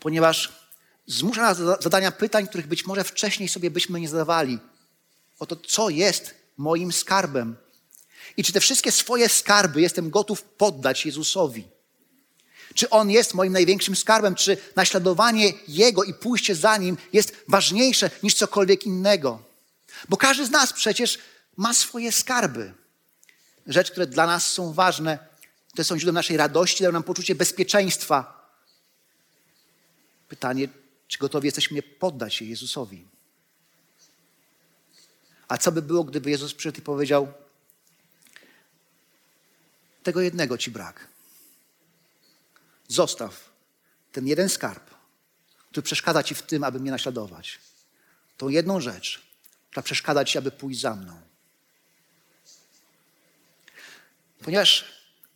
Ponieważ 0.00 0.52
zmusza 1.06 1.42
nas 1.42 1.58
do 1.58 1.76
zadania 1.80 2.12
pytań, 2.12 2.48
których 2.48 2.66
być 2.66 2.86
może 2.86 3.04
wcześniej 3.04 3.48
sobie 3.48 3.70
byśmy 3.70 4.00
nie 4.00 4.08
zadawali. 4.08 4.58
O 5.38 5.46
to, 5.46 5.56
co 5.56 5.90
jest 5.90 6.34
moim 6.56 6.92
skarbem. 6.92 7.56
I 8.36 8.44
czy 8.44 8.52
te 8.52 8.60
wszystkie 8.60 8.92
swoje 8.92 9.28
skarby 9.28 9.80
jestem 9.80 10.10
gotów 10.10 10.42
poddać 10.42 11.06
Jezusowi. 11.06 11.68
Czy 12.74 12.90
On 12.90 13.10
jest 13.10 13.34
moim 13.34 13.52
największym 13.52 13.96
skarbem? 13.96 14.34
Czy 14.34 14.56
naśladowanie 14.76 15.52
Jego 15.68 16.04
i 16.04 16.14
pójście 16.14 16.54
za 16.54 16.76
Nim 16.76 16.96
jest 17.12 17.36
ważniejsze 17.48 18.10
niż 18.22 18.34
cokolwiek 18.34 18.86
innego? 18.86 19.42
Bo 20.08 20.16
każdy 20.16 20.46
z 20.46 20.50
nas 20.50 20.72
przecież 20.72 21.18
ma 21.56 21.74
swoje 21.74 22.12
skarby 22.12 22.74
rzeczy, 23.66 23.92
które 23.92 24.06
dla 24.06 24.26
nas 24.26 24.52
są 24.52 24.72
ważne, 24.72 25.18
które 25.68 25.84
są 25.84 25.98
źródłem 25.98 26.14
naszej 26.14 26.36
radości, 26.36 26.82
dają 26.82 26.92
nam 26.92 27.02
poczucie 27.02 27.34
bezpieczeństwa. 27.34 28.48
Pytanie, 30.28 30.68
czy 31.08 31.18
gotowi 31.18 31.46
jesteśmy 31.46 31.82
poddać 31.82 32.34
się 32.34 32.44
Jezusowi? 32.44 33.08
A 35.48 35.58
co 35.58 35.72
by 35.72 35.82
było, 35.82 36.04
gdyby 36.04 36.30
Jezus 36.30 36.54
przyszedł 36.54 36.78
i 36.78 36.82
powiedział: 36.82 37.32
Tego 40.02 40.20
jednego 40.20 40.58
ci 40.58 40.70
brak. 40.70 41.11
Zostaw 42.92 43.52
ten 44.12 44.26
jeden 44.26 44.48
skarb, 44.48 44.90
który 45.70 45.82
przeszkadza 45.82 46.22
ci 46.22 46.34
w 46.34 46.42
tym, 46.42 46.64
aby 46.64 46.80
mnie 46.80 46.90
naśladować. 46.90 47.58
Tą 48.36 48.48
jedną 48.48 48.80
rzecz, 48.80 49.22
która 49.70 49.82
przeszkadza 49.82 50.24
ci, 50.24 50.38
aby 50.38 50.50
pójść 50.50 50.80
za 50.80 50.94
mną. 50.94 51.20
Ponieważ 54.42 54.84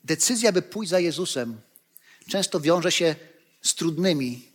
decyzja, 0.04 0.52
by 0.52 0.62
pójść 0.62 0.90
za 0.90 1.00
Jezusem, 1.00 1.60
często 2.28 2.60
wiąże 2.60 2.92
się 2.92 3.16
z 3.62 3.74
trudnymi, 3.74 4.52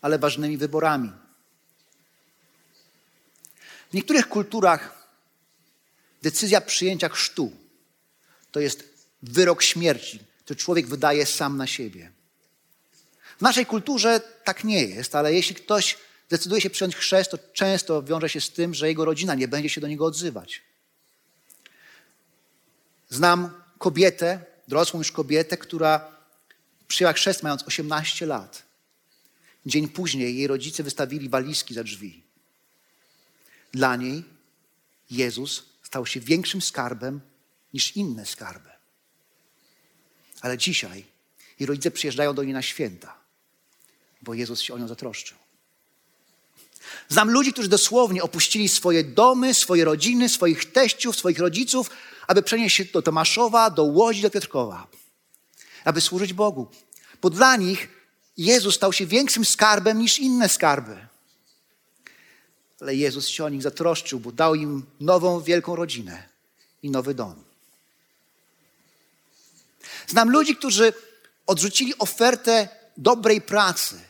ale 0.00 0.18
ważnymi 0.18 0.56
wyborami. 0.56 1.12
W 3.90 3.94
niektórych 3.94 4.28
kulturach 4.28 5.08
decyzja 6.22 6.60
przyjęcia 6.60 7.08
chrztu 7.08 7.52
to 8.52 8.60
jest 8.60 8.84
wyrok 9.22 9.62
śmierci, 9.62 10.20
który 10.44 10.60
człowiek 10.60 10.86
wydaje 10.86 11.26
sam 11.26 11.56
na 11.56 11.66
siebie. 11.66 12.19
W 13.40 13.42
naszej 13.42 13.66
kulturze 13.66 14.20
tak 14.44 14.64
nie 14.64 14.84
jest, 14.84 15.14
ale 15.14 15.34
jeśli 15.34 15.54
ktoś 15.54 15.98
decyduje 16.30 16.60
się 16.60 16.70
przyjąć 16.70 16.96
chrzest, 16.96 17.30
to 17.30 17.38
często 17.52 18.02
wiąże 18.02 18.28
się 18.28 18.40
z 18.40 18.50
tym, 18.50 18.74
że 18.74 18.88
jego 18.88 19.04
rodzina 19.04 19.34
nie 19.34 19.48
będzie 19.48 19.68
się 19.68 19.80
do 19.80 19.88
niego 19.88 20.04
odzywać. 20.04 20.62
Znam 23.08 23.62
kobietę, 23.78 24.44
dorosłą 24.68 25.00
już 25.00 25.12
kobietę, 25.12 25.56
która 25.56 26.16
przyjęła 26.88 27.12
chrzest 27.12 27.42
mając 27.42 27.62
18 27.62 28.26
lat. 28.26 28.62
Dzień 29.66 29.88
później 29.88 30.36
jej 30.36 30.46
rodzice 30.46 30.82
wystawili 30.82 31.28
walizki 31.28 31.74
za 31.74 31.84
drzwi. 31.84 32.22
Dla 33.72 33.96
niej 33.96 34.24
Jezus 35.10 35.62
stał 35.82 36.06
się 36.06 36.20
większym 36.20 36.62
skarbem 36.62 37.20
niż 37.74 37.96
inne 37.96 38.26
skarby. 38.26 38.70
Ale 40.40 40.58
dzisiaj 40.58 41.04
jej 41.60 41.66
rodzice 41.66 41.90
przyjeżdżają 41.90 42.34
do 42.34 42.44
niej 42.44 42.52
na 42.52 42.62
święta, 42.62 43.19
bo 44.22 44.34
Jezus 44.34 44.60
się 44.60 44.74
o 44.74 44.78
nią 44.78 44.88
zatroszczył. 44.88 45.36
Znam 47.08 47.30
ludzi, 47.30 47.52
którzy 47.52 47.68
dosłownie 47.68 48.22
opuścili 48.22 48.68
swoje 48.68 49.04
domy, 49.04 49.54
swoje 49.54 49.84
rodziny, 49.84 50.28
swoich 50.28 50.72
teściów, 50.72 51.16
swoich 51.16 51.38
rodziców, 51.38 51.90
aby 52.26 52.42
przenieść 52.42 52.76
się 52.76 52.84
do 52.84 53.02
Tomaszowa, 53.02 53.70
do 53.70 53.84
Łodzi, 53.84 54.22
do 54.22 54.30
Piotrkowa, 54.30 54.86
aby 55.84 56.00
służyć 56.00 56.32
Bogu. 56.32 56.68
Bo 57.22 57.30
dla 57.30 57.56
nich 57.56 57.88
Jezus 58.36 58.74
stał 58.74 58.92
się 58.92 59.06
większym 59.06 59.44
skarbem 59.44 59.98
niż 59.98 60.18
inne 60.18 60.48
skarby. 60.48 61.06
Ale 62.80 62.94
Jezus 62.94 63.28
się 63.28 63.44
o 63.44 63.48
nich 63.48 63.62
zatroszczył, 63.62 64.20
bo 64.20 64.32
dał 64.32 64.54
im 64.54 64.86
nową, 65.00 65.40
wielką 65.40 65.76
rodzinę 65.76 66.28
i 66.82 66.90
nowy 66.90 67.14
dom. 67.14 67.44
Znam 70.06 70.30
ludzi, 70.30 70.56
którzy 70.56 70.92
odrzucili 71.46 71.98
ofertę 71.98 72.68
dobrej 72.96 73.40
pracy, 73.40 74.09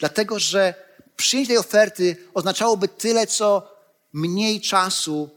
dlatego 0.00 0.38
że 0.38 0.74
przyjęcie 1.16 1.48
tej 1.48 1.58
oferty 1.58 2.16
oznaczałoby 2.34 2.88
tyle, 2.88 3.26
co 3.26 3.76
mniej 4.12 4.60
czasu 4.60 5.30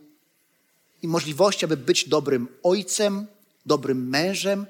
i 1.01 1.07
możliwości, 1.07 1.65
aby 1.65 1.77
być 1.77 2.09
dobrym 2.09 2.47
ojcem, 2.63 3.27
dobrym 3.65 4.09
mężem, 4.09 4.65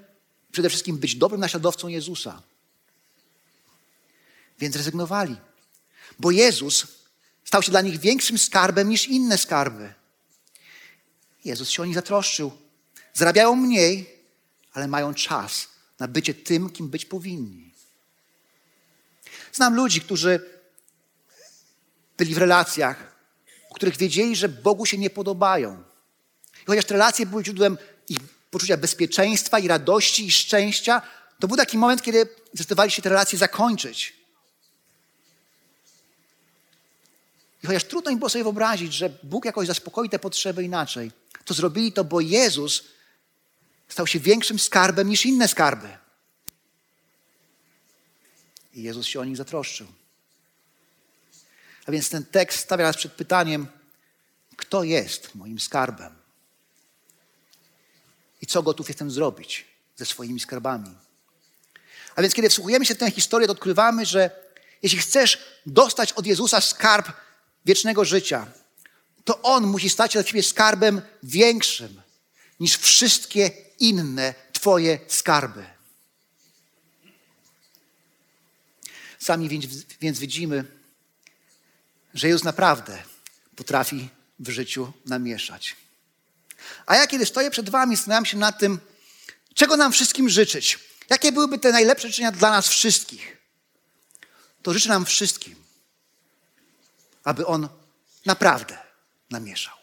przede 0.51 0.69
wszystkim 0.69 0.97
być 0.97 1.15
dobrym 1.15 1.41
naśladowcą 1.41 1.87
Jezusa. 1.87 2.41
Więc 4.59 4.75
rezygnowali, 4.75 5.35
bo 6.19 6.31
Jezus 6.31 6.87
stał 7.45 7.61
się 7.61 7.71
dla 7.71 7.81
nich 7.81 7.99
większym 7.99 8.37
skarbem 8.37 8.89
niż 8.89 9.07
inne 9.07 9.37
skarby. 9.37 9.93
Jezus 11.45 11.69
się 11.69 11.83
o 11.83 11.85
nich 11.85 11.95
zatroszczył. 11.95 12.51
Zarabiają 13.13 13.55
mniej, 13.55 14.19
ale 14.73 14.87
mają 14.87 15.13
czas 15.13 15.67
na 15.99 16.07
bycie 16.07 16.33
tym, 16.33 16.69
kim 16.69 16.89
być 16.89 17.05
powinni. 17.05 17.72
Znam 19.53 19.75
ludzi, 19.75 20.01
którzy 20.01 20.39
byli 22.17 22.35
w 22.35 22.37
relacjach, 22.37 23.15
o 23.69 23.75
których 23.75 23.97
wiedzieli, 23.97 24.35
że 24.35 24.49
Bogu 24.49 24.85
się 24.85 24.97
nie 24.97 25.09
podobają. 25.09 25.83
I 26.63 26.65
chociaż 26.65 26.85
te 26.85 26.93
relacje 26.93 27.25
były 27.25 27.45
źródłem 27.45 27.77
ich 28.09 28.19
poczucia 28.51 28.77
bezpieczeństwa 28.77 29.59
i 29.59 29.67
radości 29.67 30.25
i 30.25 30.31
szczęścia, 30.31 31.01
to 31.39 31.47
był 31.47 31.57
taki 31.57 31.77
moment, 31.77 32.01
kiedy 32.01 32.29
zdecydowali 32.53 32.91
się 32.91 33.01
te 33.01 33.09
relacje 33.09 33.39
zakończyć. 33.39 34.13
I 37.63 37.67
chociaż 37.67 37.83
trudno 37.83 38.11
im 38.11 38.19
było 38.19 38.29
sobie 38.29 38.43
wyobrazić, 38.43 38.93
że 38.93 39.09
Bóg 39.23 39.45
jakoś 39.45 39.67
zaspokoi 39.67 40.09
te 40.09 40.19
potrzeby 40.19 40.63
inaczej, 40.63 41.11
to 41.45 41.53
zrobili 41.53 41.91
to, 41.91 42.03
bo 42.03 42.21
Jezus 42.21 42.83
stał 43.87 44.07
się 44.07 44.19
większym 44.19 44.59
skarbem 44.59 45.09
niż 45.09 45.25
inne 45.25 45.47
skarby. 45.47 46.02
I 48.73 48.83
Jezus 48.83 49.07
się 49.07 49.19
o 49.19 49.25
nich 49.25 49.37
zatroszczył. 49.37 49.87
A 51.85 51.91
więc 51.91 52.09
ten 52.09 52.25
tekst 52.25 52.59
stawia 52.59 52.85
nas 52.85 52.97
przed 52.97 53.13
pytaniem, 53.13 53.67
kto 54.55 54.83
jest 54.83 55.35
moim 55.35 55.59
skarbem? 55.59 56.15
I 58.41 58.45
co 58.45 58.63
gotów 58.63 58.87
jestem 58.87 59.11
zrobić 59.11 59.65
ze 59.95 60.05
swoimi 60.05 60.39
skarbami? 60.39 60.95
A 62.15 62.21
więc 62.21 62.33
kiedy 62.33 62.49
wsłuchujemy 62.49 62.85
się 62.85 62.95
w 62.95 62.97
tę 62.97 63.11
historię, 63.11 63.47
to 63.47 63.53
odkrywamy, 63.53 64.05
że 64.05 64.29
jeśli 64.81 64.99
chcesz 64.99 65.37
dostać 65.65 66.13
od 66.13 66.25
Jezusa 66.25 66.61
skarb 66.61 67.07
wiecznego 67.65 68.05
życia, 68.05 68.47
to 69.23 69.41
On 69.41 69.67
musi 69.67 69.89
stać 69.89 70.13
się 70.13 70.19
dla 70.19 70.23
Ciebie 70.23 70.43
skarbem 70.43 71.01
większym 71.23 72.01
niż 72.59 72.77
wszystkie 72.77 73.51
inne 73.79 74.33
Twoje 74.53 74.99
skarby. 75.07 75.72
Sami 79.23 79.49
więc, 80.01 80.19
widzimy, 80.19 80.65
że 82.13 82.27
Jezus 82.27 82.43
naprawdę 82.43 83.03
potrafi 83.55 84.09
w 84.39 84.49
życiu 84.49 84.93
namieszać. 85.05 85.75
A 86.85 86.95
ja, 86.95 87.07
kiedy 87.07 87.25
stoję 87.25 87.51
przed 87.51 87.69
Wami, 87.69 87.95
zastanawiam 87.95 88.25
się 88.25 88.37
nad 88.37 88.59
tym, 88.59 88.79
czego 89.53 89.77
nam 89.77 89.91
wszystkim 89.91 90.29
życzyć. 90.29 90.79
Jakie 91.09 91.31
byłyby 91.31 91.59
te 91.59 91.71
najlepsze 91.71 92.07
życzenia 92.07 92.31
dla 92.31 92.51
nas 92.51 92.67
wszystkich? 92.67 93.37
To 94.61 94.73
życzę 94.73 94.89
nam 94.89 95.05
wszystkim, 95.05 95.55
aby 97.23 97.45
On 97.45 97.69
naprawdę 98.25 98.77
namieszał. 99.29 99.82